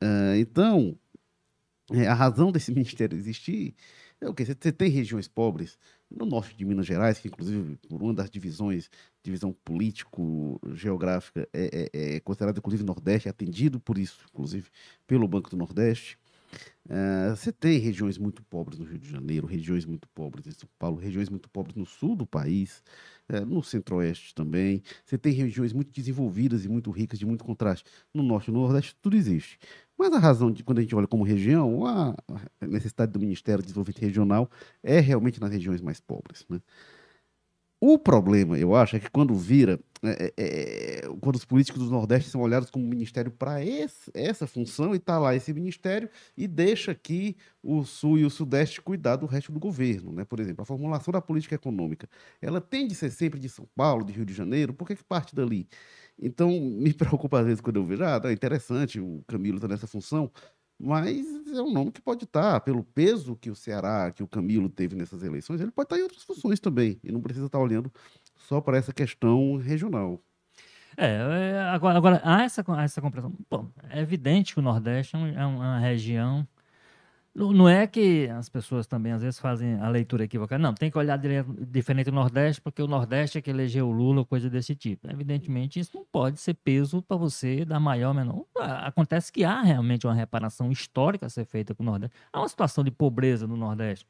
[0.00, 0.96] Uh, então,
[1.92, 3.74] é, a razão desse ministério existir
[4.20, 4.44] é o quê?
[4.44, 5.78] Você tem regiões pobres
[6.10, 8.88] no norte de Minas Gerais, que inclusive por uma das divisões,
[9.22, 14.68] divisão político-geográfica, é, é, é considerado inclusive Nordeste, é atendido por isso, inclusive,
[15.06, 16.18] pelo Banco do Nordeste.
[16.88, 20.68] Uh, você tem regiões muito pobres no Rio de Janeiro, regiões muito pobres em São
[20.78, 22.82] Paulo, regiões muito pobres no sul do país,
[23.28, 24.80] uh, no centro-oeste também.
[25.04, 27.84] Você tem regiões muito desenvolvidas e muito ricas, de muito contraste.
[28.14, 29.58] No norte e no nordeste, tudo existe.
[29.98, 32.14] Mas a razão de quando a gente olha como região, a
[32.60, 34.50] necessidade do Ministério do Desenvolvimento Regional
[34.82, 36.44] é realmente nas regiões mais pobres.
[36.48, 36.60] Né?
[37.78, 41.90] O problema, eu acho, é que quando vira, é, é, é quando os políticos do
[41.90, 43.58] Nordeste são olhados como ministério para
[44.14, 48.80] essa função e está lá esse ministério e deixa aqui o Sul e o Sudeste
[48.80, 50.10] cuidar do resto do governo.
[50.10, 50.24] Né?
[50.24, 52.08] Por exemplo, a formulação da política econômica,
[52.40, 55.04] ela tem de ser sempre de São Paulo, de Rio de Janeiro, por que, que
[55.04, 55.68] parte dali?
[56.18, 59.86] Então, me preocupa às vezes quando eu vejo, ah, é interessante, o Camilo está nessa
[59.86, 60.30] função,
[60.78, 64.68] mas é um nome que pode estar, pelo peso que o Ceará, que o Camilo
[64.68, 67.90] teve nessas eleições, ele pode estar em outras funções também, e não precisa estar olhando
[68.36, 70.22] só para essa questão regional.
[70.96, 73.32] É, é agora, agora há essa, essa compreensão.
[73.50, 76.46] Bom, é evidente que o Nordeste é, é uma região
[77.36, 80.62] não é que as pessoas também às vezes fazem a leitura equivocada.
[80.62, 84.24] Não, tem que olhar diferente do Nordeste, porque o Nordeste é que elegeu o Lula,
[84.24, 85.10] coisa desse tipo.
[85.10, 88.44] Evidentemente, isso não pode ser peso para você dar maior ou menor.
[88.56, 92.16] Acontece que há realmente uma reparação histórica a ser feita com o Nordeste.
[92.32, 94.06] Há uma situação de pobreza no Nordeste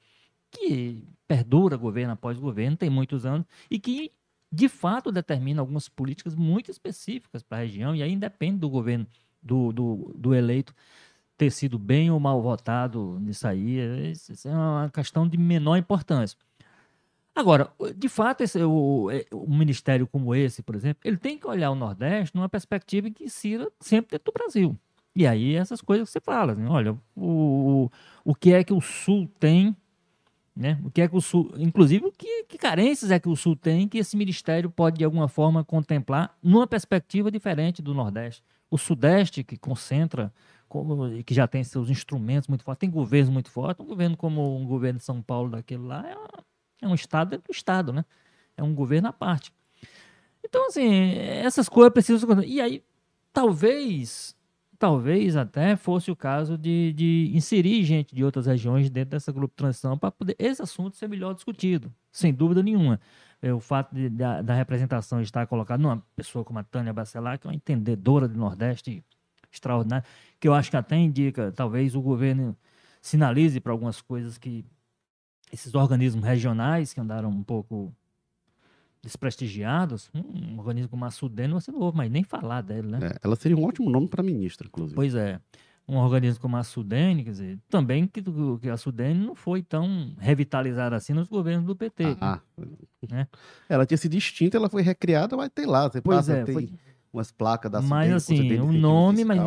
[0.51, 4.13] que perdura governo após governo, tem muitos anos, e que
[4.53, 9.07] de fato determina algumas políticas muito específicas para a região, e aí independe do governo,
[9.43, 10.73] do, do, do eleito
[11.37, 16.39] ter sido bem ou mal votado nisso aí, isso é uma questão de menor importância.
[17.35, 21.47] Agora, de fato, esse, o, é, um ministério como esse, por exemplo, ele tem que
[21.47, 24.79] olhar o Nordeste numa perspectiva que insira sempre dentro do Brasil.
[25.15, 27.91] E aí essas coisas que você fala, assim, olha, o,
[28.25, 29.77] o que é que o Sul tem,
[30.57, 30.81] né?
[30.83, 33.87] O que é que o Sul, inclusive, que, que carências é que o Sul tem
[33.87, 38.43] que esse ministério pode de alguma forma contemplar numa perspectiva diferente do Nordeste.
[38.71, 40.33] O Sudeste que concentra
[41.25, 43.85] que já tem seus instrumentos muito fortes, tem governos muito fortes.
[43.85, 47.53] Um governo como um governo de São Paulo daquele lá é, é um estado do
[47.53, 48.05] estado, né?
[48.57, 49.53] É um governo à parte.
[50.45, 52.43] Então, assim, essas coisas precisam.
[52.43, 52.83] E aí,
[53.33, 54.37] talvez,
[54.79, 59.53] talvez até fosse o caso de, de inserir gente de outras regiões dentro dessa grupo
[59.53, 63.01] de transição para poder esse assunto ser melhor discutido, sem dúvida nenhuma.
[63.43, 67.39] É, o fato de, da, da, representação estar colocada numa pessoa como a Tânia Bacelar,
[67.39, 69.05] que é uma entendedora do Nordeste
[69.57, 70.05] extraordinária,
[70.39, 72.57] que eu acho que até indica, talvez o governo
[73.01, 74.65] sinalize para algumas coisas que
[75.53, 77.95] esses organismos regionais que andaram um pouco
[79.03, 82.99] desprestigiados, um organismo como a Sudene, você não ouve mais nem falar dele, né?
[83.03, 84.97] É, ela seria um ótimo nome para ministra, inclusive.
[84.97, 85.41] Pois é.
[85.89, 88.21] Um organismo como a Sudene, quer dizer, também que,
[88.61, 92.17] que a Sudene não foi tão revitalizada assim nos governos do PT.
[92.21, 92.41] Ah,
[93.09, 93.29] né?
[93.69, 95.89] Ela tinha sido extinta, ela foi recriada, mas tem lá.
[95.89, 96.53] Você pois passa, é, tem...
[96.53, 96.73] foi
[97.17, 99.41] umas placas da Mas assim, o nome, mas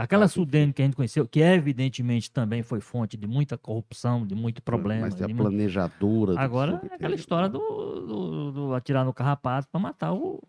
[0.00, 4.34] aquela Sudene que a gente conheceu, que evidentemente também foi fonte de muita corrupção, de
[4.34, 5.02] muito problema.
[5.02, 6.32] Mas é a planejadora.
[6.32, 6.38] Muito...
[6.38, 10.42] Agora, aquela história do, do, do, atirar no carrapato para matar o,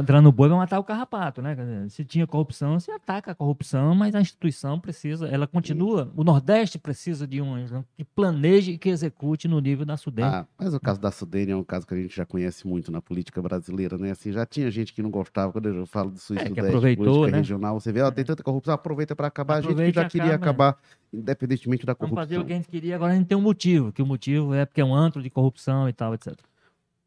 [0.00, 1.56] entrando no boi vai matar o carrapato, né?
[1.88, 6.10] Se tinha corrupção, se ataca a corrupção, mas a instituição precisa, ela continua.
[6.16, 10.28] O Nordeste precisa de um que planeje e que execute no nível da Sudene.
[10.28, 12.90] Ah, mas o caso da Sudene é um caso que a gente já conhece muito
[12.90, 14.10] na política brasileira, né?
[14.10, 17.04] Assim, já tinha gente que não gostava, quando eu falo do sul é, Sudeste, aproveitou,
[17.04, 17.38] política né?
[17.38, 19.58] regional, você vê, ó, tem tanta corrupção, aproveita para acabar.
[19.58, 20.76] Aproveita a gente que já queria acabar,
[21.12, 22.16] independentemente da corrupção.
[22.16, 24.06] Vamos fazer o que a gente queria, agora a gente tem um motivo, que o
[24.06, 26.34] motivo é porque é um antro de corrupção e tal, etc.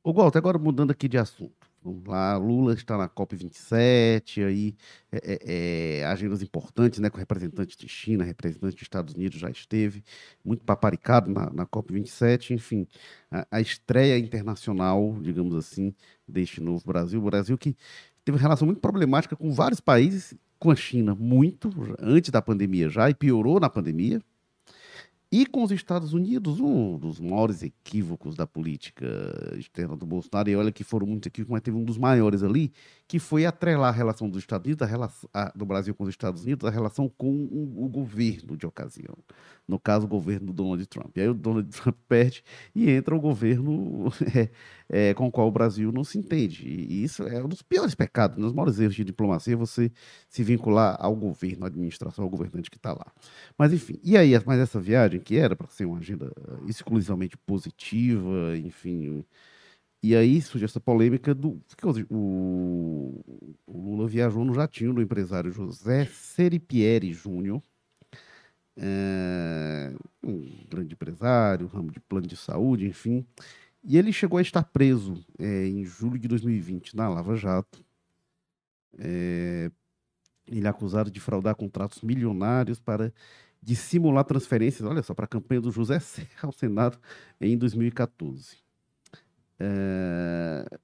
[0.03, 1.58] Ô, Walter, agora mudando aqui de assunto.
[1.83, 4.75] Lá, Lula está na COP27, aí
[5.11, 9.49] é, é, é, agendas importantes, né, com representantes de China, representantes dos Estados Unidos já
[9.49, 10.03] esteve,
[10.43, 12.85] muito paparicado na, na COP27, enfim,
[13.31, 15.93] a, a, estreia internacional, digamos assim,
[16.27, 17.75] deste novo Brasil, o Brasil que
[18.25, 22.89] teve uma relação muito problemática com vários países, com a China muito, antes da pandemia
[22.89, 24.21] já, e piorou na pandemia,
[25.31, 29.05] e com os Estados Unidos, um dos maiores equívocos da política
[29.57, 32.73] externa do Bolsonaro, e olha que foram muitos equívocos, mas teve um dos maiores ali,
[33.07, 36.09] que foi atrelar a relação dos Estados Unidos, a relação, a, do Brasil com os
[36.09, 39.15] Estados Unidos, a relação com o, o, governo de ocasião.
[39.67, 41.15] No caso, o governo do Donald Trump.
[41.15, 44.49] E aí o Donald Trump perde e entra o governo é,
[44.89, 46.67] é, com o qual o Brasil não se entende.
[46.67, 49.91] E isso é um dos piores pecados, um dos maiores erros de diplomacia, você
[50.27, 53.05] se vincular ao governo, à administração, ao governante que está lá.
[53.57, 56.31] Mas enfim, e aí, mas essa viagem, que era para ser uma agenda
[56.67, 59.23] exclusivamente positiva, enfim.
[60.01, 61.61] E aí surge essa polêmica do.
[62.09, 63.21] O,
[63.67, 67.61] o Lula viajou no jatinho do empresário José Seripieri Júnior,
[68.77, 73.25] é, um grande empresário, ramo de plano de saúde, enfim.
[73.83, 77.83] E ele chegou a estar preso é, em julho de 2020 na Lava Jato.
[78.97, 79.71] É,
[80.47, 83.13] ele é acusado de fraudar contratos milionários para
[83.61, 86.97] dissimular transferências, olha só, para a campanha do José Serra ao Senado
[87.39, 88.57] em 2014.
[89.59, 90.79] É,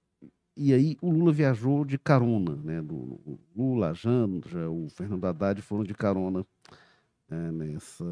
[0.58, 2.82] e aí o Lula viajou de carona, né?
[2.82, 6.46] Do, Lula, a Janja, o Fernando Haddad foram de carona
[7.30, 8.06] é, nessa,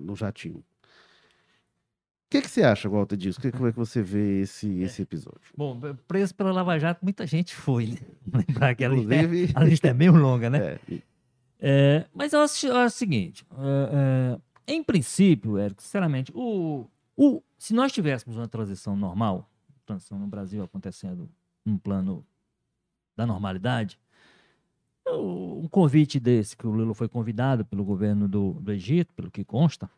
[0.00, 0.62] no jatinho.
[2.26, 3.40] O que, que você acha, Walter, disso?
[3.40, 5.40] Que, como é que você vê esse, esse episódio?
[5.56, 7.98] Bom, preso pela Lava Jato, muita gente foi, né?
[8.48, 9.20] Lembrar que a lista, é,
[9.54, 10.78] a lista é meio longa, né?
[10.90, 11.16] É.
[11.58, 14.36] É, mas eu acho, eu acho o seguinte: é,
[14.68, 19.48] é, em princípio, Érico, sinceramente, o, o, se nós tivéssemos uma transição normal,
[19.86, 21.30] transição no Brasil acontecendo
[21.64, 22.26] num plano
[23.16, 23.98] da normalidade,
[25.08, 29.44] um convite desse, que o Lula foi convidado pelo governo do, do Egito, pelo que
[29.44, 29.88] consta,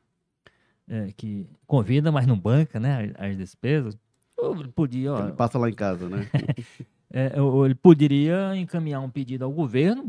[0.89, 3.99] é, que convida, mas não banca né, as, despesas,
[4.39, 5.13] ele podia.
[5.13, 6.29] Ó, ele passa lá em casa, né?
[7.11, 7.33] é,
[7.65, 10.05] ele poderia encaminhar um pedido ao governo,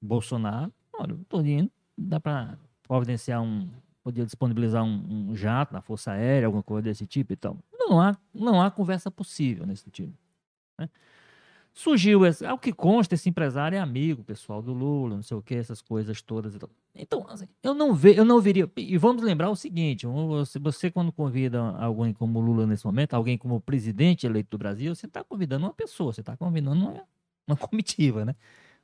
[0.00, 3.68] Bolsonaro, olha, estou indo, dá para providenciar um.
[4.04, 7.56] Podia disponibilizar um, um, jato na Força Aérea, alguma coisa desse tipo e tal.
[7.72, 10.12] Não há, não há conversa possível nesse sentido.
[10.76, 10.90] Né?
[11.74, 15.42] Surgiu, esse, ao que consta, esse empresário é amigo pessoal do Lula, não sei o
[15.42, 16.54] que, essas coisas todas.
[16.94, 18.70] Então, assim, eu não ve, eu não veria.
[18.76, 23.38] E vamos lembrar o seguinte: você, você, quando convida alguém como Lula nesse momento, alguém
[23.38, 27.02] como presidente eleito do Brasil, você está convidando uma pessoa, você está convidando uma,
[27.46, 28.36] uma comitiva, né?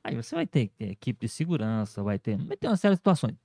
[0.03, 2.99] Aí você vai ter, ter equipe de segurança, vai ter, vai ter uma série de
[2.99, 3.35] situações.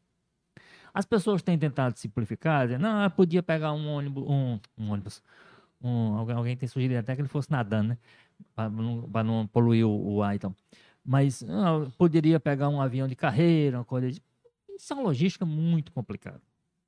[0.94, 5.22] As pessoas têm tentado simplificar, dizendo, não, podia pegar um ônibus, um, um ônibus,
[5.82, 7.98] um, alguém, alguém tem sugerido até que ele fosse nadando, né?
[8.54, 10.54] Para não, não, poluir o, o, ar, então.
[11.04, 14.22] Mas não, poderia pegar um avião de carreira, uma coisa de...
[14.76, 16.40] Isso é uma logística muito complicada.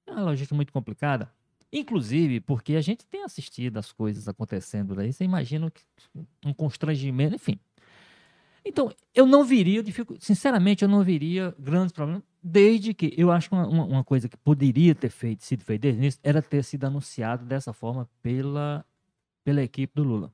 [0.06, 1.30] É uma logística muito complicada.
[1.72, 5.70] Inclusive, porque a gente tem assistido as coisas acontecendo daí, você imagina
[6.44, 7.58] um constrangimento, enfim.
[8.64, 9.82] Então, eu não viria,
[10.18, 14.92] sinceramente, eu não viria grandes problemas, desde que eu acho uma, uma coisa que poderia
[14.92, 18.84] ter feito, sido feita desde o início, era ter sido anunciado dessa forma pela,
[19.44, 20.32] pela equipe do Lula.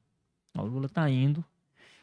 [0.54, 1.44] O Lula está indo,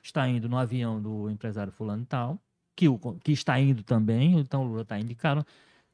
[0.01, 2.39] está indo no avião do empresário fulano tal,
[2.75, 5.45] que, o, que está indo também, então o Lula está indo de carona.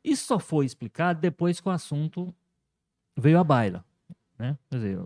[0.03, 2.33] Isso só foi explicado depois que o assunto
[3.17, 3.83] veio à baila.
[4.37, 4.57] Né?
[4.69, 4.99] Quer dizer,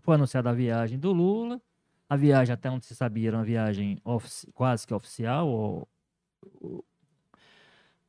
[0.00, 1.60] foi anunciada a viagem do Lula,
[2.08, 4.00] a viagem até onde se sabia era uma viagem
[4.54, 5.88] quase que oficial, ou,
[6.60, 6.84] ou,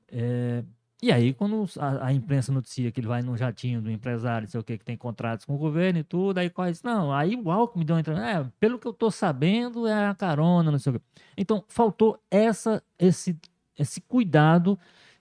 [0.07, 0.63] é,
[1.01, 4.51] e aí, quando a, a, imprensa noticia que ele vai num jatinho do empresário, não
[4.51, 7.35] sei o que, que tem contratos com o governo e tudo, aí quase, não, aí
[7.35, 10.79] o Alckmin deu uma entrada, é, pelo que eu tô sabendo, é a carona, não
[10.79, 11.05] sei o que.
[11.37, 13.37] Então, faltou essa, esse,
[13.77, 14.77] esse cuidado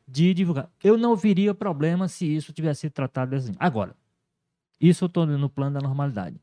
[0.08, 0.70] de divulgar.
[0.82, 3.52] Eu não viria problema se isso tivesse sido tratado assim.
[3.58, 3.94] Agora,
[4.80, 6.40] isso eu estou no plano da normalidade.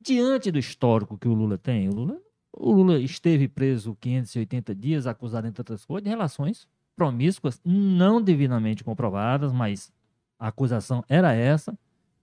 [0.00, 2.18] Diante do histórico que o Lula tem, o Lula,
[2.52, 6.66] o Lula esteve preso 580 dias, acusado, entre outras coisas, de relações
[6.96, 9.92] promíscuas não devidamente comprovadas, mas
[10.38, 11.76] a acusação era essa,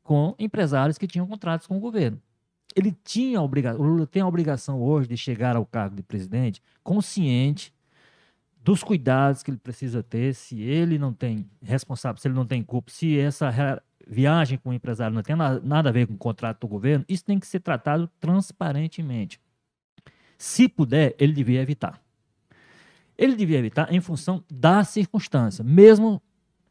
[0.04, 2.22] com empresários que tinham contratos com o governo.
[2.76, 6.62] ele tinha a obrigação, Lula tem a obrigação hoje de chegar ao cargo de presidente
[6.84, 7.74] consciente
[8.64, 12.64] dos cuidados que ele precisa ter, se ele não tem responsável, se ele não tem
[12.64, 16.62] culpa, se essa viagem com o empresário não tem nada a ver com o contrato
[16.62, 19.40] do governo, isso tem que ser tratado transparentemente.
[20.38, 22.02] Se puder, ele devia evitar.
[23.22, 25.64] Ele devia evitar em função da circunstância.
[25.64, 26.20] Mesmo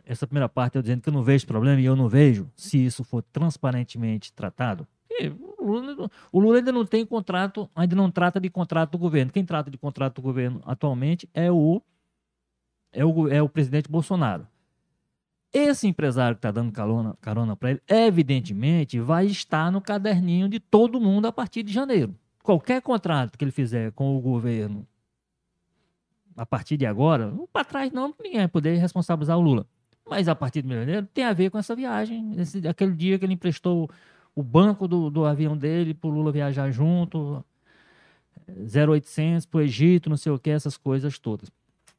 [0.05, 2.85] essa primeira parte eu dizendo que eu não vejo problema e eu não vejo se
[2.85, 4.85] isso for transparentemente tratado.
[5.59, 9.31] O Lula, o Lula ainda não tem contrato, ainda não trata de contrato do governo.
[9.31, 11.81] Quem trata de contrato do governo atualmente é o
[12.93, 14.45] é o, é o presidente Bolsonaro.
[15.53, 20.59] Esse empresário que está dando carona, carona para ele, evidentemente, vai estar no caderninho de
[20.59, 22.13] todo mundo a partir de janeiro.
[22.43, 24.85] Qualquer contrato que ele fizer com o governo
[26.37, 29.67] a partir de agora, para trás não, ninguém vai poder responsabilizar o Lula.
[30.09, 33.25] Mas a partir de janeiro tem a ver com essa viagem, esse, aquele dia que
[33.25, 33.89] ele emprestou
[34.35, 37.45] o banco do, do avião dele para o Lula viajar junto,
[38.49, 41.51] 0800 para o Egito, não sei o que, essas coisas todas.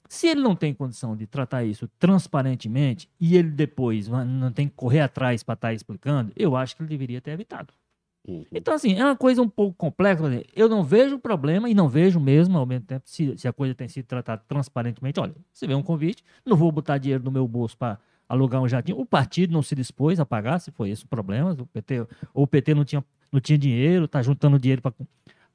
[0.10, 4.76] Se ele não tem condição de tratar isso transparentemente e ele depois não tem que
[4.76, 7.74] correr atrás para estar tá explicando, eu acho que ele deveria ter evitado.
[8.28, 8.46] Uhum.
[8.52, 10.24] Então, assim, é uma coisa um pouco complexa.
[10.56, 13.74] Eu não vejo problema e não vejo mesmo, ao mesmo tempo, se, se a coisa
[13.74, 15.20] tem sido tratada transparentemente.
[15.20, 17.98] Olha, você vê um convite, não vou botar dinheiro no meu bolso para
[18.30, 18.94] alugar um jardim.
[18.94, 21.52] O partido não se dispôs a pagar, se foi esse o problema.
[21.52, 24.94] O PT, ou o PT não tinha, não tinha dinheiro, está juntando dinheiro para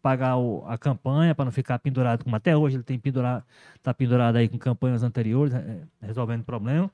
[0.03, 3.45] pagar o, a campanha, para não ficar pendurado, como até hoje ele tem pendurado,
[3.75, 6.91] está pendurado aí com campanhas anteriores, é, resolvendo problema.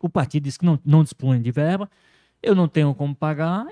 [0.00, 1.90] O partido disse que não, não dispõe de verba,
[2.42, 3.66] eu não tenho como pagar,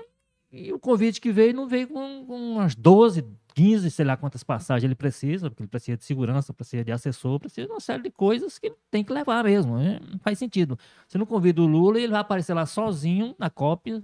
[0.51, 4.43] e o convite que veio não veio com, com umas 12, 15, sei lá quantas
[4.43, 8.03] passagens ele precisa, porque ele precisa de segurança, precisa de assessor, precisa de uma série
[8.03, 9.77] de coisas que tem que levar mesmo.
[9.77, 9.99] Né?
[10.11, 10.77] Não faz sentido.
[11.07, 14.03] Você não convida o Lula ele vai aparecer lá sozinho na cópia,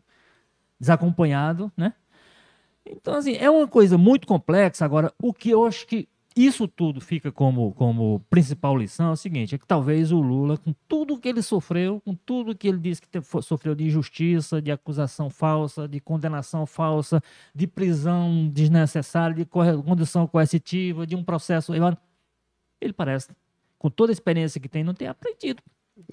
[0.79, 1.93] desacompanhado, né?
[2.85, 4.85] Então, assim, é uma coisa muito complexa.
[4.85, 6.07] Agora, o que eu acho que
[6.45, 10.57] isso tudo fica como, como principal lição é o seguinte: é que talvez o Lula,
[10.57, 13.07] com tudo que ele sofreu, com tudo que ele disse que
[13.41, 17.21] sofreu de injustiça, de acusação falsa, de condenação falsa,
[17.55, 21.73] de prisão desnecessária, de condição coercitiva, de um processo.
[22.79, 23.29] Ele parece,
[23.79, 25.63] com toda a experiência que tem, não ter aprendido.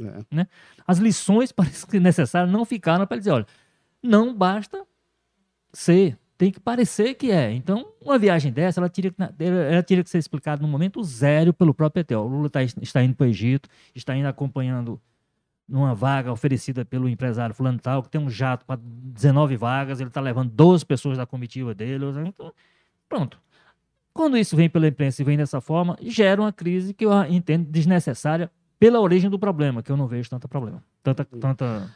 [0.00, 0.24] É.
[0.30, 0.46] Né?
[0.86, 3.46] As lições parece que necessárias não ficaram para ele dizer: olha,
[4.02, 4.86] não basta
[5.72, 7.52] ser tem que parecer que é.
[7.52, 11.72] Então, uma viagem dessa, ela teria, ela teria que ser explicada no momento zero pelo
[11.72, 12.16] próprio PT.
[12.16, 15.00] O Lula tá, está indo para o Egito, está indo acompanhando
[15.66, 20.08] numa vaga oferecida pelo empresário fulano tal, que tem um jato para 19 vagas, ele
[20.08, 22.04] está levando 12 pessoas da comitiva dele.
[22.26, 22.52] Então,
[23.08, 23.38] pronto.
[24.12, 27.68] Quando isso vem pela imprensa e vem dessa forma, gera uma crise que eu entendo
[27.68, 30.82] desnecessária pela origem do problema, que eu não vejo tanto problema.
[31.02, 31.90] Tanta, tanta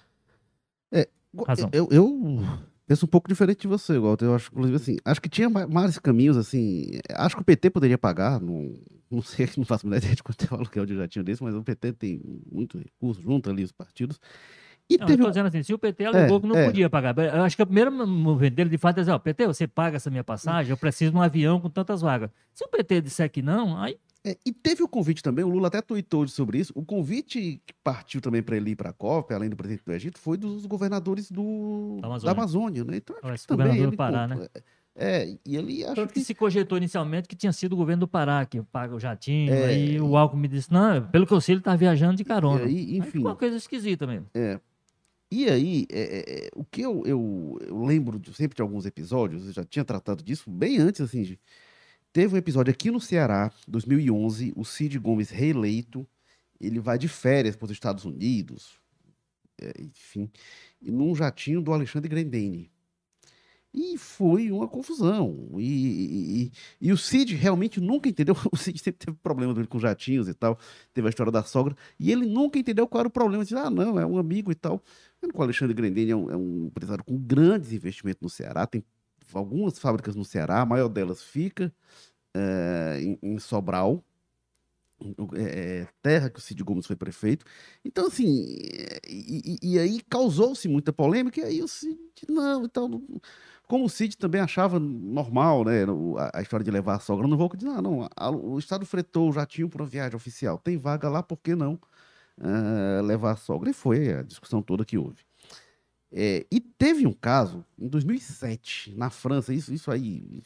[0.90, 1.08] é,
[1.46, 1.68] razão.
[1.72, 2.42] Eu, eu
[2.88, 4.24] penso um pouco diferente de você, Walter.
[4.24, 6.98] Eu acho, inclusive, assim, acho que tinha mais caminhos, assim.
[7.14, 8.74] Acho que o PT poderia pagar, não,
[9.10, 11.62] não sei, não faço ideia de quanto é o aluguel de jatinho desse, mas o
[11.62, 12.20] PT tem
[12.50, 14.18] muito recurso, junto ali os partidos.
[14.88, 15.22] E não, teve...
[15.22, 16.66] eu dizendo assim, se o PT alegou é, que não é.
[16.66, 19.46] podia pagar, eu acho que o primeiro movimento dele, de fato, é dizer, ó, PT,
[19.46, 22.30] você paga essa minha passagem, eu preciso de um avião com tantas vagas.
[22.54, 25.68] Se o PT disser que não, aí é, e teve o convite também, o Lula
[25.68, 26.72] até tweetou sobre isso.
[26.74, 29.92] O convite que partiu também para ele ir para a COP, além do presidente do
[29.92, 32.96] Egito, foi dos governadores do, da Amazônia, da Amazônia né?
[32.96, 34.48] Então, acho que também ele, do Pará, né?
[35.00, 36.20] É, e ele acho Tanto que...
[36.20, 36.26] que...
[36.26, 39.66] se cogitou inicialmente que tinha sido o governo do Pará que paga o jatinho, é...
[39.66, 42.64] aí o Alckmin me disse, não, pelo que eu sei ele tá viajando de carona.
[42.64, 43.18] Aí, enfim.
[43.18, 44.26] Aí uma coisa esquisita mesmo.
[44.34, 44.58] É.
[45.30, 48.86] E aí, é, é, é, o que eu, eu, eu lembro de, sempre de alguns
[48.86, 51.38] episódios, eu já tinha tratado disso bem antes, assim, de,
[52.12, 56.08] Teve um episódio aqui no Ceará, 2011, o Cid Gomes reeleito,
[56.60, 58.80] ele vai de férias para os Estados Unidos,
[59.60, 60.30] é, enfim,
[60.80, 62.72] num jatinho do Alexandre Grendene.
[63.80, 65.50] E foi uma confusão.
[65.56, 68.34] E, e, e, o Cid realmente nunca entendeu.
[68.50, 70.58] O Cid sempre teve problema com jatinhos e tal.
[70.92, 71.76] Teve a história da sogra.
[71.96, 73.44] E ele nunca entendeu qual era o problema.
[73.44, 74.82] Disse, ah, não, é um amigo e tal.
[75.32, 78.66] O Alexandre Grendene é um, é um empresário com grandes investimentos no Ceará.
[78.66, 78.82] Tem
[79.32, 81.72] algumas fábricas no Ceará, a maior delas fica
[82.34, 84.02] é, em, em, Sobral,
[85.36, 87.44] é, terra que o Cid Gomes foi prefeito.
[87.84, 88.56] Então, assim,
[89.08, 91.98] e, e, e aí causou-se muita polêmica, e aí o Cid,
[92.28, 93.04] não, então,
[93.68, 95.84] como o Cid também achava normal, né,
[96.18, 98.86] a, a história de levar a sogra no voo, diz, ah, não, a, o Estado
[98.86, 101.74] fretou o jatinho para uma viagem oficial, tem vaga lá, por que não
[102.38, 103.68] uh, levar a sogra?
[103.68, 105.18] E foi a discussão toda que houve.
[106.10, 110.42] É, e teve um caso em 2007, na França, isso, isso aí,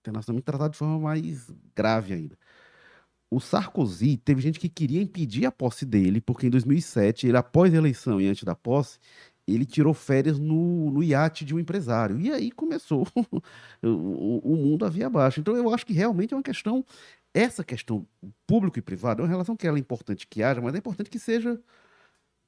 [0.00, 2.36] internacionalmente tratado de forma mais grave ainda.
[3.30, 7.72] O Sarkozy, teve gente que queria impedir a posse dele, porque em 2007, ele, após
[7.72, 8.98] a eleição e antes da posse,
[9.46, 12.20] ele tirou férias no, no iate de um empresário.
[12.20, 13.06] E aí começou
[13.82, 15.40] o, o mundo a vir abaixo.
[15.40, 16.84] Então eu acho que realmente é uma questão,
[17.32, 18.06] essa questão
[18.46, 21.08] público e privado é uma relação que ela é importante que haja, mas é importante
[21.08, 21.60] que seja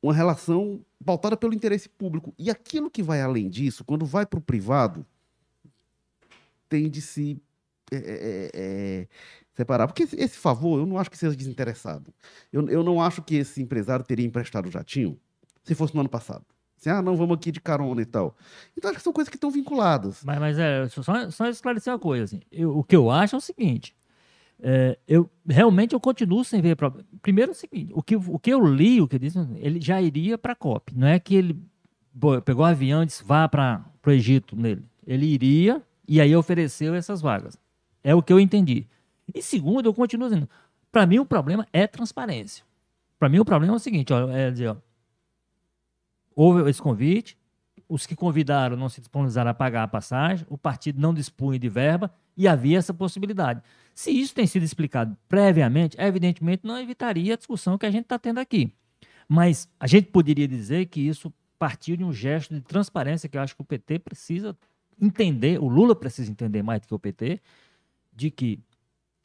[0.03, 2.35] uma relação pautada pelo interesse público.
[2.39, 5.07] E aquilo que vai além disso, quando vai para o privado,
[6.69, 7.41] tem de se
[7.91, 9.09] é, é, é, é,
[9.55, 9.87] separar.
[9.87, 12.13] Porque esse, esse, favor, eu não acho que seja desinteressado.
[12.53, 15.19] Eu, eu não acho que esse empresário teria emprestado o jatinho
[15.65, 16.45] se fosse no ano passado.
[16.79, 18.37] Assim, ah, não, vamos aqui de carona e tal.
[18.77, 20.23] Então, acho que são coisas que estão vinculadas.
[20.25, 22.25] Mas, mas é, só, só esclarecer uma coisa.
[22.25, 23.97] Assim, eu, o que eu acho é o seguinte:
[24.61, 27.07] é, eu realmente eu continuo sem ver problema.
[27.21, 30.01] Primeiro é o seguinte: o que, o que eu li, o que disse, ele já
[30.01, 30.97] iria para a COP.
[30.97, 31.61] Não é que ele
[32.45, 34.85] pegou um avião e disse vá para o Egito nele.
[35.07, 37.59] Ele iria e aí ofereceu essas vagas.
[38.03, 38.87] É o que eu entendi.
[39.35, 40.49] E segundo, eu continuo dizendo:
[40.91, 42.65] para mim o problema é transparência.
[43.19, 44.77] Para mim o problema é o seguinte: ó, é dizer, ó,
[46.39, 47.37] houve esse convite,
[47.89, 51.69] os que convidaram não se disponibilizaram a pagar a passagem, o partido não dispunha de
[51.69, 53.61] verba e havia essa possibilidade.
[53.93, 58.21] Se isso tem sido explicado previamente, evidentemente não evitaria a discussão que a gente está
[58.21, 58.73] tendo aqui.
[59.29, 63.43] Mas a gente poderia dizer que isso partiu de um gesto de transparência que eu
[63.43, 64.57] acho que o PT precisa
[65.01, 67.41] entender, o Lula precisa entender mais do que o PT,
[68.15, 68.61] de que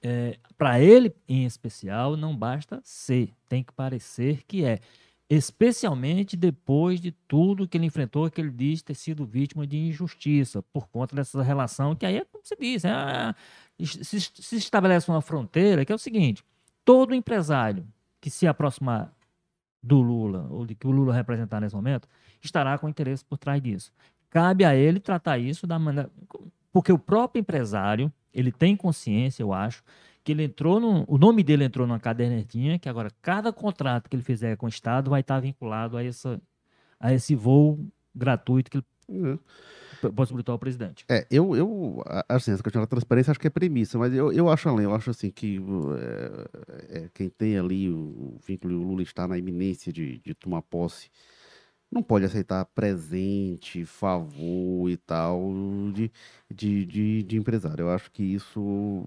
[0.02, 4.80] é, para ele em especial não basta ser, tem que parecer que é
[5.30, 10.62] especialmente depois de tudo que ele enfrentou, que ele diz ter sido vítima de injustiça,
[10.62, 13.34] por conta dessa relação, que aí é como você diz, é,
[13.84, 16.44] se, se estabelece uma fronteira, que é o seguinte,
[16.86, 17.88] todo empresário
[18.22, 19.14] que se aproximar
[19.82, 22.08] do Lula, ou de que o Lula representar nesse momento,
[22.42, 23.92] estará com interesse por trás disso.
[24.30, 26.10] Cabe a ele tratar isso da maneira...
[26.72, 29.84] Porque o próprio empresário, ele tem consciência, eu acho,
[30.24, 34.16] que ele entrou no, o nome dele entrou numa cadernetinha, que agora cada contrato que
[34.16, 36.42] ele fizer com o Estado vai estar vinculado a, essa,
[37.00, 37.80] a esse voo
[38.16, 39.38] gratuito que ele uhum.
[40.16, 41.04] possibilitou ao presidente.
[41.10, 44.50] É, eu, eu assim, essa questão da transparência acho que é premissa, mas eu, eu
[44.50, 45.62] acho além, eu acho assim que
[45.98, 50.34] é, é, quem tem ali o, o vínculo, o Lula está na iminência de, de
[50.34, 51.10] tomar posse,
[51.94, 55.54] não pode aceitar presente, favor e tal
[55.94, 56.12] de,
[56.52, 57.84] de, de, de, empresário.
[57.84, 59.06] Eu acho que isso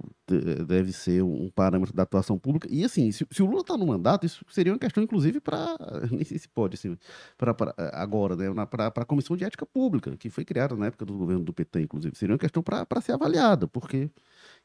[0.66, 2.68] deve ser um parâmetro da atuação pública.
[2.70, 5.76] E assim, se, se o Lula está no mandato, isso seria uma questão, inclusive, para.
[6.11, 6.97] Nem sei se pode, assim,
[7.37, 8.66] pra, pra agora, né?
[8.66, 11.82] Para a Comissão de Ética Pública, que foi criada na época do governo do PT,
[11.82, 12.16] inclusive.
[12.16, 14.11] Seria uma questão para ser avaliada, porque,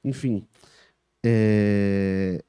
[0.03, 0.45] enfim.
[1.23, 2.43] É,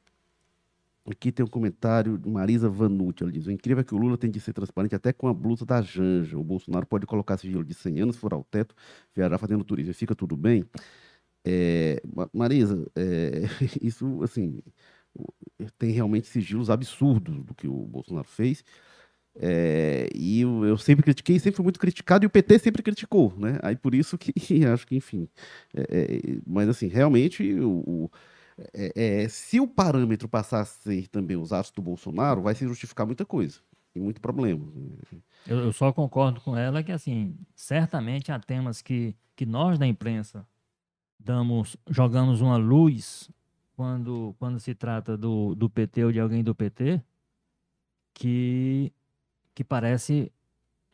[1.10, 3.22] Aqui tem um comentário de Marisa Vanucci.
[3.22, 5.34] Ela diz: O incrível é que o Lula tem de ser transparente até com a
[5.34, 6.38] blusa da Janja.
[6.38, 8.74] O Bolsonaro pode colocar sigilo de 100 anos, furar o teto,
[9.14, 9.92] viajar fazendo turismo.
[9.94, 10.64] Fica tudo bem?
[11.44, 12.00] É,
[12.32, 13.42] Marisa, é,
[13.82, 14.62] isso, assim,
[15.78, 18.64] tem realmente sigilos absurdos do que o Bolsonaro fez.
[19.34, 23.34] É, e eu, eu, sempre critiquei, sempre fui muito criticado, e o PT sempre criticou,
[23.38, 23.58] né?
[23.62, 24.32] Aí por isso que
[24.66, 25.28] acho que, enfim.
[25.74, 28.10] É, é, mas, assim, realmente, o, o
[28.74, 32.66] é, é, se o parâmetro passar a ser também os atos do Bolsonaro, vai se
[32.66, 33.60] justificar muita coisa
[33.94, 34.64] e muito problema.
[35.46, 39.86] Eu, eu, só concordo com ela que, assim, certamente há temas que, que nós da
[39.86, 40.46] imprensa
[41.18, 43.30] damos, jogamos uma luz
[43.76, 47.02] quando, quando se trata do, do PT ou de alguém do PT
[48.14, 48.92] que,
[49.54, 50.30] que parece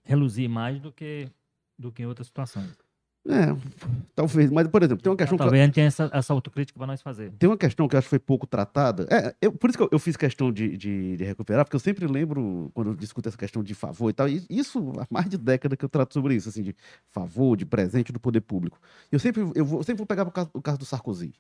[0.03, 1.31] reluzir mais do que,
[1.79, 2.88] do que em outras situações.
[3.29, 3.55] É,
[4.15, 4.51] talvez.
[4.51, 5.37] Mas, por exemplo, tem uma questão.
[5.37, 5.63] Talvez que...
[5.63, 7.31] a gente tenha essa, essa autocrítica para nós fazer.
[7.33, 9.07] Tem uma questão que eu acho que foi pouco tratada.
[9.11, 11.81] É, eu, por isso que eu, eu fiz questão de, de, de, recuperar, porque eu
[11.81, 15.29] sempre lembro, quando eu discuto essa questão de favor e tal, e isso há mais
[15.29, 16.75] de década que eu trato sobre isso, assim, de
[17.11, 18.81] favor, de presente do poder público.
[19.13, 21.35] Eu sempre, eu vou, sempre vou pegar o caso, o caso do Sarkozy.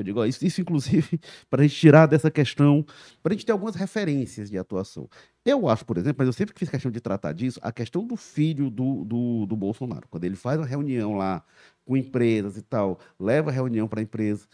[0.00, 2.84] Eu digo, ó, isso, isso, inclusive, para a gente tirar dessa questão,
[3.22, 5.08] para a gente ter algumas referências de atuação.
[5.44, 8.16] Eu acho, por exemplo, mas eu sempre fiz questão de tratar disso, a questão do
[8.16, 10.06] filho do, do, do Bolsonaro.
[10.08, 11.42] Quando ele faz uma reunião lá
[11.84, 14.46] com empresas e tal, leva a reunião para a empresa.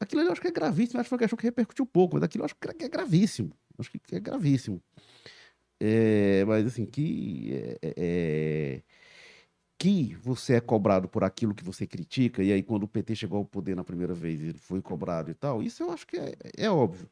[0.00, 2.22] Aquilo eu acho que é gravíssimo, acho que foi uma questão que repercutiu pouco, mas
[2.24, 3.52] aquilo eu acho que é gravíssimo.
[3.78, 4.82] Acho que é gravíssimo.
[5.80, 7.52] É, mas assim, que.
[7.52, 8.82] É, é, é
[9.78, 13.38] que você é cobrado por aquilo que você critica, e aí quando o PT chegou
[13.38, 16.34] ao poder na primeira vez, ele foi cobrado e tal, isso eu acho que é,
[16.56, 17.08] é óbvio.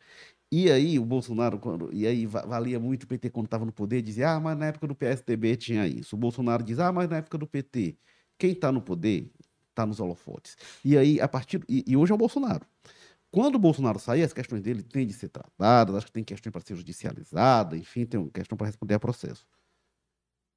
[0.50, 4.02] E aí o Bolsonaro, quando, e aí valia muito o PT quando estava no poder,
[4.02, 6.14] dizia, ah, mas na época do PSDB tinha isso.
[6.14, 7.96] O Bolsonaro diz, ah, mas na época do PT,
[8.38, 9.30] quem está no poder
[9.70, 10.56] está nos holofotes.
[10.84, 11.64] E aí, a partir.
[11.68, 12.66] E, e, hoje é o Bolsonaro.
[13.30, 16.52] Quando o Bolsonaro sair, as questões dele têm de ser tratadas, acho que tem questão
[16.52, 19.46] para ser judicializada, enfim, tem questão para responder a processo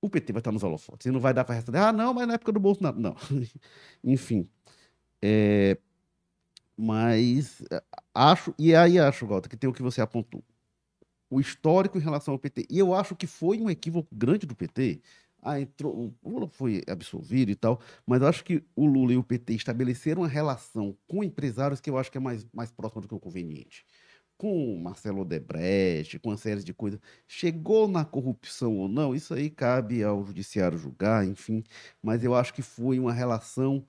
[0.05, 1.05] o PT vai estar nos holofotes.
[1.07, 2.99] E não vai dar para responder, ah, não, mas na época do Bolsonaro.
[2.99, 3.15] Não.
[4.03, 4.49] Enfim.
[5.21, 5.77] É,
[6.77, 7.83] mas é,
[8.13, 10.43] acho, e aí acho, Gota, que tem o que você apontou.
[11.29, 12.67] O histórico em relação ao PT.
[12.69, 15.01] E eu acho que foi um equívoco grande do PT
[15.45, 19.23] ah, entrou, o Lula foi absolvido e tal, mas acho que o Lula e o
[19.23, 23.07] PT estabeleceram uma relação com empresários que eu acho que é mais, mais próxima do
[23.07, 23.85] que o conveniente.
[24.37, 26.99] Com Marcelo Odebrecht, com uma série de coisas.
[27.27, 31.63] Chegou na corrupção ou não, isso aí cabe ao judiciário julgar, enfim,
[32.03, 33.85] mas eu acho que foi uma relação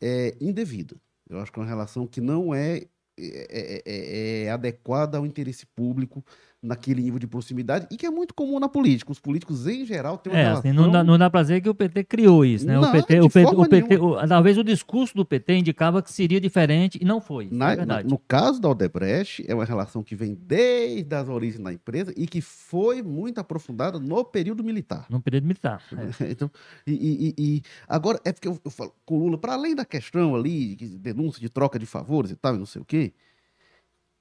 [0.00, 0.96] é, indevida.
[1.28, 2.86] Eu acho que é uma relação que não é
[3.18, 6.22] é, é, é, é, adequada ao interesse público
[6.62, 9.12] naquele nível de proximidade e que é muito comum na política.
[9.12, 10.60] Os políticos, em geral, têm uma é, relação...
[10.70, 12.74] Assim, não, dá, não dá pra dizer que o PT criou isso, né?
[12.74, 16.10] Não, o PT, o PT, o PT o- talvez o discurso do PT indicava que
[16.12, 17.48] seria diferente e não foi.
[17.52, 18.08] Na- é verdade.
[18.08, 22.26] no caso da Odebrecht, é uma relação que vem desde as origens da empresa e
[22.26, 25.06] que foi muito aprofundada no período militar.
[25.10, 25.82] No período militar.
[25.92, 26.26] é.
[26.36, 26.50] Então,
[26.86, 29.74] e, e- e- e agora é porque eu, eu falo com o Lula, para além
[29.74, 32.84] da questão ali, de denúncia de troca de favores e tal, e não sei o
[32.84, 33.12] quê,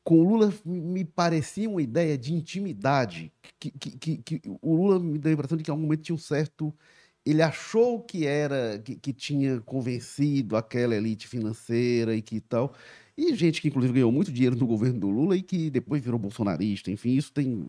[0.06, 5.00] com o Lula me parecia uma ideia de intimidade, que, que, que- que o Lula
[5.00, 6.74] me deu a impressão de que em algum momento tinha um certo.
[7.26, 12.72] Ele achou que era, que, que tinha convencido aquela elite financeira e que tal.
[13.18, 16.20] E gente que, inclusive, ganhou muito dinheiro no governo do Lula e que depois virou
[16.20, 16.92] bolsonarista.
[16.92, 17.66] Enfim, isso tem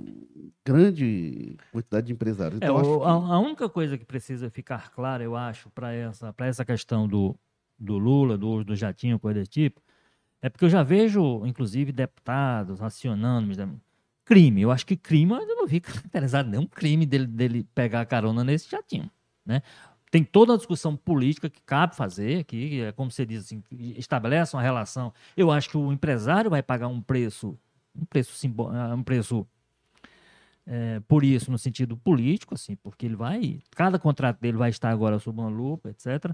[0.65, 2.61] grande quantidade de empresários.
[2.61, 6.33] É, Então, o- que- a, única coisa que precisa ficar clara, eu acho, para essa,
[6.33, 7.35] pra essa questão do,
[7.79, 9.81] do Lula, do do jatinho, coisa desse tipo,
[10.47, 13.53] é porque eu já vejo, inclusive, deputados acionando,
[14.25, 14.63] crime.
[14.63, 18.71] Eu acho que crime, eu não vi caracterizado nenhum crime dele, dele pegar carona nesse
[18.71, 19.11] jatinho,
[19.45, 19.61] né?
[20.09, 23.61] Tem toda a discussão política que cabe fazer que é como você diz assim,
[23.97, 25.13] estabelece uma relação.
[25.37, 27.59] Eu acho que o empresário vai pagar um preço,
[27.95, 29.45] um preço simbó- ah, um preço
[30.65, 33.59] é, por isso, no sentido político, assim, porque ele vai.
[33.73, 36.33] Cada contrato dele vai estar agora sob uma lupa, etc.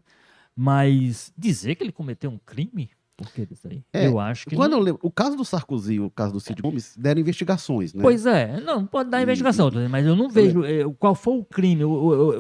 [0.54, 3.82] Mas dizer que ele cometeu um crime, por que isso aí?
[3.92, 4.56] É, eu acho que.
[4.56, 7.20] Quando não- eu lembro, o caso do Sarkozy e o caso do Cid Gomes deram
[7.20, 8.02] investigações, né?
[8.02, 11.38] Pois é, não, pode dar E- investigação, dizendo, mas eu não vejo eh, qual foi
[11.38, 11.82] o crime.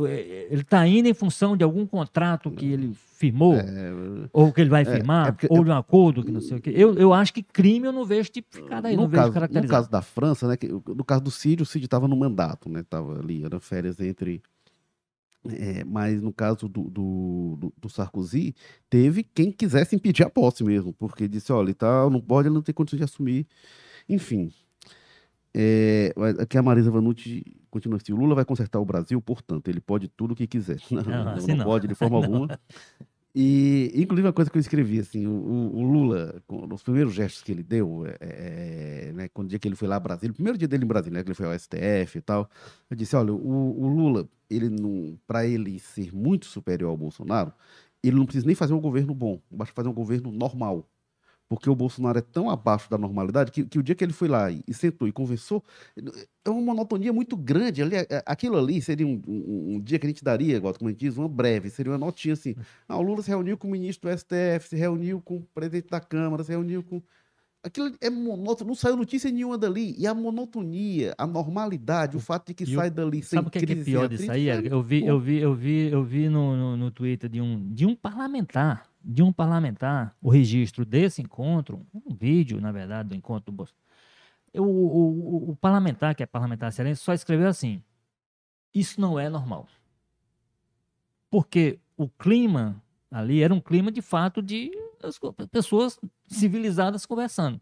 [0.08, 3.92] eh, ele está indo em função de algum contrato que ele firmou, É,
[4.32, 6.60] ou que ele vai firmar, é porque- ou de um acordo que não sei o
[6.60, 6.72] quê.
[6.74, 9.34] Eu, eu acho que crime eu não vejo tipificado aí, no, não vejo caso, no
[9.34, 9.72] caracterizado.
[9.82, 10.56] caso da França, né?
[10.56, 12.82] que- no caso do Cid, o Cid estava no mandato, né?
[12.88, 14.42] Tava ali, era férias entre.
[15.48, 18.54] É, mas no caso do, do, do- do Sarkozy,
[18.88, 22.54] teve quem quisesse impedir a posse mesmo, porque disse: olha, e tal, não pode, ele
[22.54, 23.46] não tem condições de assumir.
[24.08, 24.52] Enfim.
[25.54, 29.80] É, aqui a Marisa Vanucci continua assim: o Lula vai consertar o Brasil, portanto, ele
[29.80, 30.78] pode tudo o que quiser.
[30.90, 31.64] Não, Não, não, assim não não.
[31.64, 32.58] pode de forma alguma.
[33.34, 37.42] E, inclusive, uma coisa que eu escrevi, assim, o, o- Lula, com os primeiros gestos
[37.42, 40.32] que ele deu, é, é, né, quando o dia que ele foi lá a Brasília,
[40.32, 42.48] o primeiro dia dele em Brasília, né, que ele foi ao STF e tal,
[42.90, 43.38] eu disse, olha, o,
[43.82, 47.52] o Lula, ele não, para ele ser muito superior ao Bolsonaro,
[48.02, 50.88] ele não precisa nem fazer um governo bom, basta fazer um governo normal.
[51.48, 54.28] Porque o Bolsonaro é tão abaixo da normalidade que, que o dia que ele foi
[54.28, 55.62] lá e, e sentou e conversou,
[56.44, 57.82] é uma monotonia muito grande.
[57.82, 60.72] Ali, é- é- aquilo ali seria um, um- um dia que a gente daria, igual
[60.74, 62.54] como a gente diz, uma breve, seria uma notinha assim.
[62.88, 65.88] Ah, o Lula se reuniu com o ministro do STF, se reuniu com o presidente
[65.90, 67.02] da Câmara, se reuniu com.
[67.64, 69.94] Aquilo é monótono, não saiu notícia nenhuma dali.
[69.96, 73.50] E a monotonia, a normalidade, o fato de que E sai dali sem Sabe o
[73.52, 74.48] que é, que é pior disso aí?
[74.48, 74.60] é?
[74.66, 77.86] Eu vi, eu vi, eu vi, eu vi no, no, no Twitter de um, de
[77.86, 83.52] um parlamentar, de um parlamentar, o registro desse encontro, um vídeo, na verdade, do encontro
[83.52, 83.80] do Bolsonaro.
[84.54, 87.80] O, o, o, o parlamentar, que é parlamentar excelente, só escreveu assim:
[88.74, 89.68] isso não é normal.
[91.30, 94.70] Porque o clima ali era um clima de fato de
[95.08, 95.18] as
[95.50, 97.60] pessoas civilizadas conversando.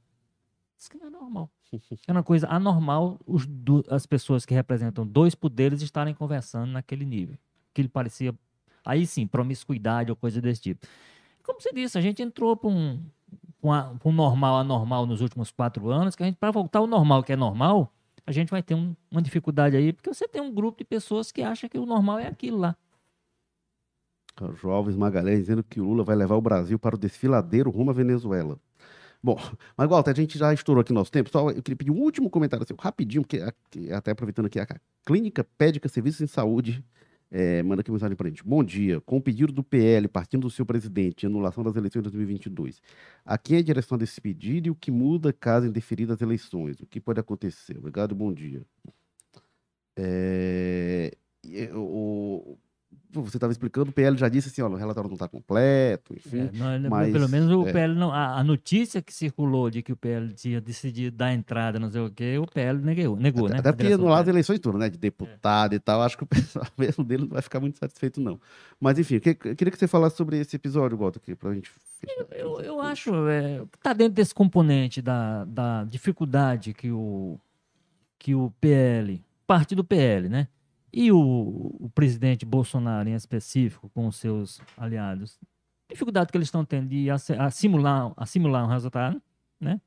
[0.79, 1.51] Isso que não é normal.
[2.09, 7.05] É uma coisa anormal os du- as pessoas que representam dois poderes estarem conversando naquele
[7.05, 7.37] nível.
[7.73, 8.35] Que ele parecia,
[8.85, 10.85] aí sim, promiscuidade ou coisa desse tipo.
[11.45, 13.01] Como você disse, a gente entrou para um,
[13.61, 17.23] pra um normal anormal nos últimos quatro anos, que a gente, para voltar ao normal,
[17.23, 17.93] que é normal,
[18.27, 21.31] a gente vai ter um- uma dificuldade aí, porque você tem um grupo de pessoas
[21.31, 22.77] que acha que o normal é aquilo lá.
[24.57, 27.91] João Alves Magalhães dizendo que o Lula vai levar o Brasil para o desfiladeiro rumo
[27.91, 28.59] à Venezuela.
[29.23, 29.37] Bom,
[29.77, 31.31] mas Walter, a gente já estourou aqui nosso tempo.
[31.31, 33.43] Só eu queria pedir um último comentário assim, rapidinho, porque
[33.93, 34.67] até aproveitando aqui, a
[35.05, 36.83] Clínica Pédica Serviços em Saúde
[37.31, 38.43] eh, manda aqui uma mensagem para gente.
[38.43, 39.01] Bom dia.
[39.03, 42.81] Com o pedido do PL, partindo do seu presidente, anulação das eleições de 2022,
[43.25, 46.81] a quem é a direção desse pedido e o que muda caso indeferidas as eleições?
[46.81, 47.77] O que pode acontecer?
[47.79, 48.63] Obrigado bom dia.
[49.97, 51.13] É,
[51.75, 52.57] o-
[53.13, 56.49] você estava explicando, o PL já disse assim, olha, o relatório não está completo, enfim.
[56.49, 57.73] É, não, ele- mas, pelo menos o é.
[57.73, 58.13] PL não.
[58.13, 62.01] A, a notícia que circulou de que o PL tinha decidido dar entrada, não sei
[62.01, 63.59] o quê, o PL negou, negou né?
[63.59, 64.35] Até A porque direção do anular as PL.
[64.37, 64.89] eleições todas, né?
[64.89, 68.21] De deputado e tal, acho que o pessoal mesmo dele não vai ficar muito satisfeito,
[68.21, 68.41] não.
[68.81, 71.69] Mas, enfim, eu que- queria que você falasse sobre esse episódio, Walter, aqui, pra gente
[71.69, 72.27] fechar.
[72.33, 77.39] Eu, eu acho é, que está dentro desse componente da, da dificuldade que o,
[78.19, 80.49] que o PL, parte do PL, né?
[80.93, 85.39] E o, o presidente Bolsonaro, em específico, com os seus aliados,
[85.89, 89.21] dificuldade que eles estão tendo de assimilar, assimilar um resultado,
[89.61, 89.81] né?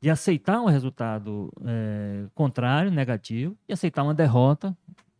[0.00, 4.76] de aceitar um resultado é, contrário, negativo, e aceitar uma derrota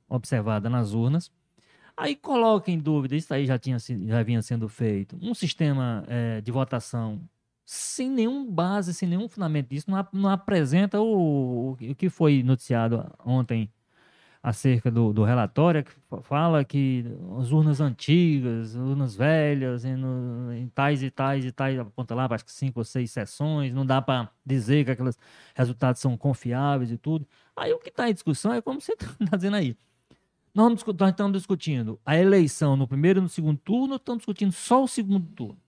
[0.08, 1.30] observada nas urnas.
[1.96, 6.40] Aí coloca em dúvida, isso aí já, tinha, já vinha sendo feito, um sistema é,
[6.40, 7.20] de votação
[7.64, 13.08] sem nenhum base, sem nenhum fundamento disso, não, não apresenta o, o que foi noticiado
[13.24, 13.70] ontem
[14.42, 17.04] acerca do, do relatório, que fala que
[17.38, 19.94] as urnas antigas, urnas velhas, em,
[20.56, 23.86] em tais e tais e tais, aponta lá, acho que cinco ou seis sessões, não
[23.86, 25.16] dá para dizer que aqueles
[25.54, 27.26] resultados são confiáveis e tudo.
[27.54, 29.76] Aí o que está em discussão é como você está dizendo aí.
[30.54, 34.82] Nós, nós estamos discutindo a eleição no primeiro e no segundo turno, estamos discutindo só
[34.82, 35.61] o segundo turno?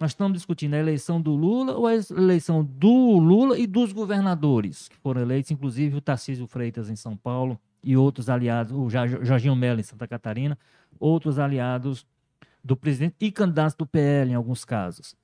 [0.00, 4.88] Nós estamos discutindo a eleição do Lula ou a eleição do Lula e dos governadores
[4.88, 9.56] que foram eleitos, inclusive o Tarcísio Freitas em São Paulo e outros aliados, o Jorginho
[9.56, 10.56] Mello em Santa Catarina,
[11.00, 12.06] outros aliados
[12.62, 15.16] do presidente e candidatos do PL em alguns casos.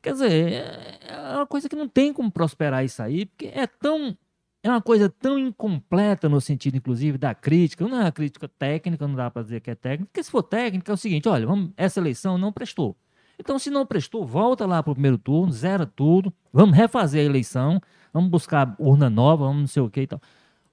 [0.00, 0.62] Quer dizer,
[1.08, 4.16] é uma coisa que não tem como prosperar isso aí, porque é tão
[4.62, 7.86] é uma coisa tão incompleta no sentido, inclusive, da crítica.
[7.86, 10.42] Não é uma crítica técnica, não dá para dizer que é técnica, porque se for
[10.42, 12.96] técnica é o seguinte: olha, vamos, essa eleição não prestou.
[13.38, 17.24] Então, se não prestou, volta lá para o primeiro turno, zera tudo, vamos refazer a
[17.24, 17.80] eleição,
[18.12, 20.20] vamos buscar urna nova, vamos não sei o que e tal.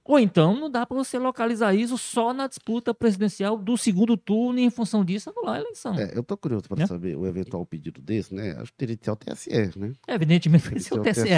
[0.04, 4.58] Ou então não dá para você localizar isso só na disputa presidencial do segundo turno
[4.58, 5.94] e em função disso anular a eleição.
[5.94, 6.86] É, eu estou curioso para é?
[6.86, 8.56] saber o eventual pedido desse, né?
[8.58, 9.92] Acho que teria que ser o TSE, né?
[10.08, 11.28] É, evidentemente vai ser o TSE.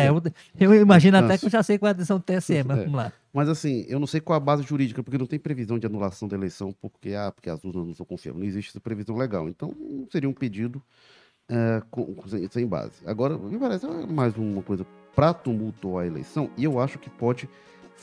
[0.59, 2.79] Eu, eu imagino até que eu já sei qual é a decisão do TSE, mas
[2.79, 2.85] é.
[2.85, 3.13] vamos lá.
[3.35, 6.27] Mas assim, eu não sei qual a base jurídica, porque não tem previsão de anulação
[6.27, 8.43] da eleição, porque, ah, porque as urnas não são confiáveis.
[8.43, 9.49] Não existe essa previsão legal.
[9.49, 9.75] Então,
[10.11, 10.81] seria um pedido
[11.49, 12.93] é, com, sem, sem, base.
[13.05, 17.49] Agora, me parece mais uma coisa para tumultuar a eleição, e eu acho que pode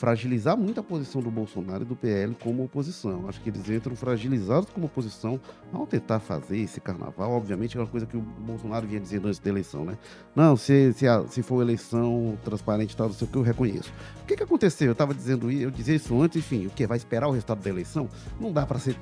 [0.01, 3.29] fragilizar muito a posição do Bolsonaro e do PL como oposição.
[3.29, 5.39] Acho que eles entram fragilizados como oposição
[5.71, 7.33] ao tentar fazer esse carnaval.
[7.33, 9.95] Obviamente, é uma coisa que o Bolsonaro vinha dizendo antes da eleição, né?
[10.35, 13.43] Não, se, se, a, se for eleição transparente e tal, não sei o que, eu
[13.43, 13.93] reconheço.
[14.23, 14.87] O que, que aconteceu?
[14.87, 16.87] Eu estava dizendo isso, eu dizia isso antes, enfim, o que?
[16.87, 18.09] Vai esperar o resultado da eleição?
[18.39, 18.97] Não dá para ser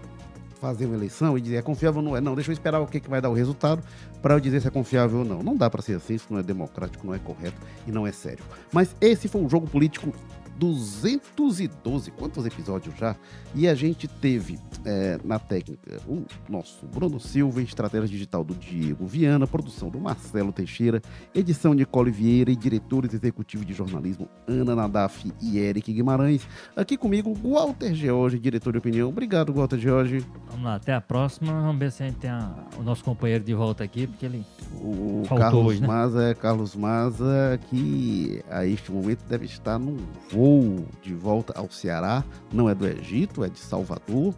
[0.59, 2.19] fazer uma eleição e dizer é confiável ou não é.
[2.19, 3.81] Não, deixa eu esperar o que, que vai dar o resultado
[4.21, 5.41] para eu dizer se é confiável ou não.
[5.41, 7.55] Não dá para ser assim, isso não é democrático, não é correto
[7.87, 8.43] e não é sério.
[8.73, 10.11] Mas esse foi um jogo político
[10.59, 12.11] 212.
[12.11, 13.15] Quantos episódios já?
[13.55, 19.07] E a gente teve é, na técnica o nosso Bruno Silva, estratégia digital do Diego
[19.07, 21.01] Viana, produção do Marcelo Teixeira,
[21.33, 26.45] edição de Nicole Vieira e diretores executivos de jornalismo Ana Nadaf e Eric Guimarães.
[26.75, 29.07] Aqui comigo, Walter George, diretor de opinião.
[29.09, 30.25] Obrigado, Walter George.
[30.49, 31.53] Vamos lá, até a próxima.
[31.53, 34.45] Vamos ver se a gente tem a, o nosso companheiro de volta aqui, porque ele.
[34.81, 35.87] O Carlos hoje, né?
[35.87, 39.97] Maza é Carlos Maza, que a este momento deve estar num
[40.29, 44.33] voo voo de volta ao Ceará, não é do Egito, é de Salvador,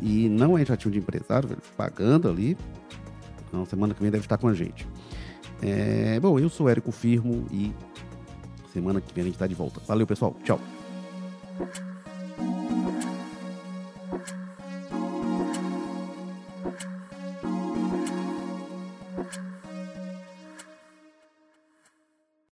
[0.00, 2.56] e não é jatinho de empresário, pagando ali.
[3.48, 4.88] Então, semana que vem deve estar com a gente.
[5.60, 7.72] É, bom, eu sou Érico Firmo e
[8.72, 9.80] semana que vem a gente está de volta.
[9.86, 10.34] Valeu, pessoal.
[10.42, 10.58] Tchau.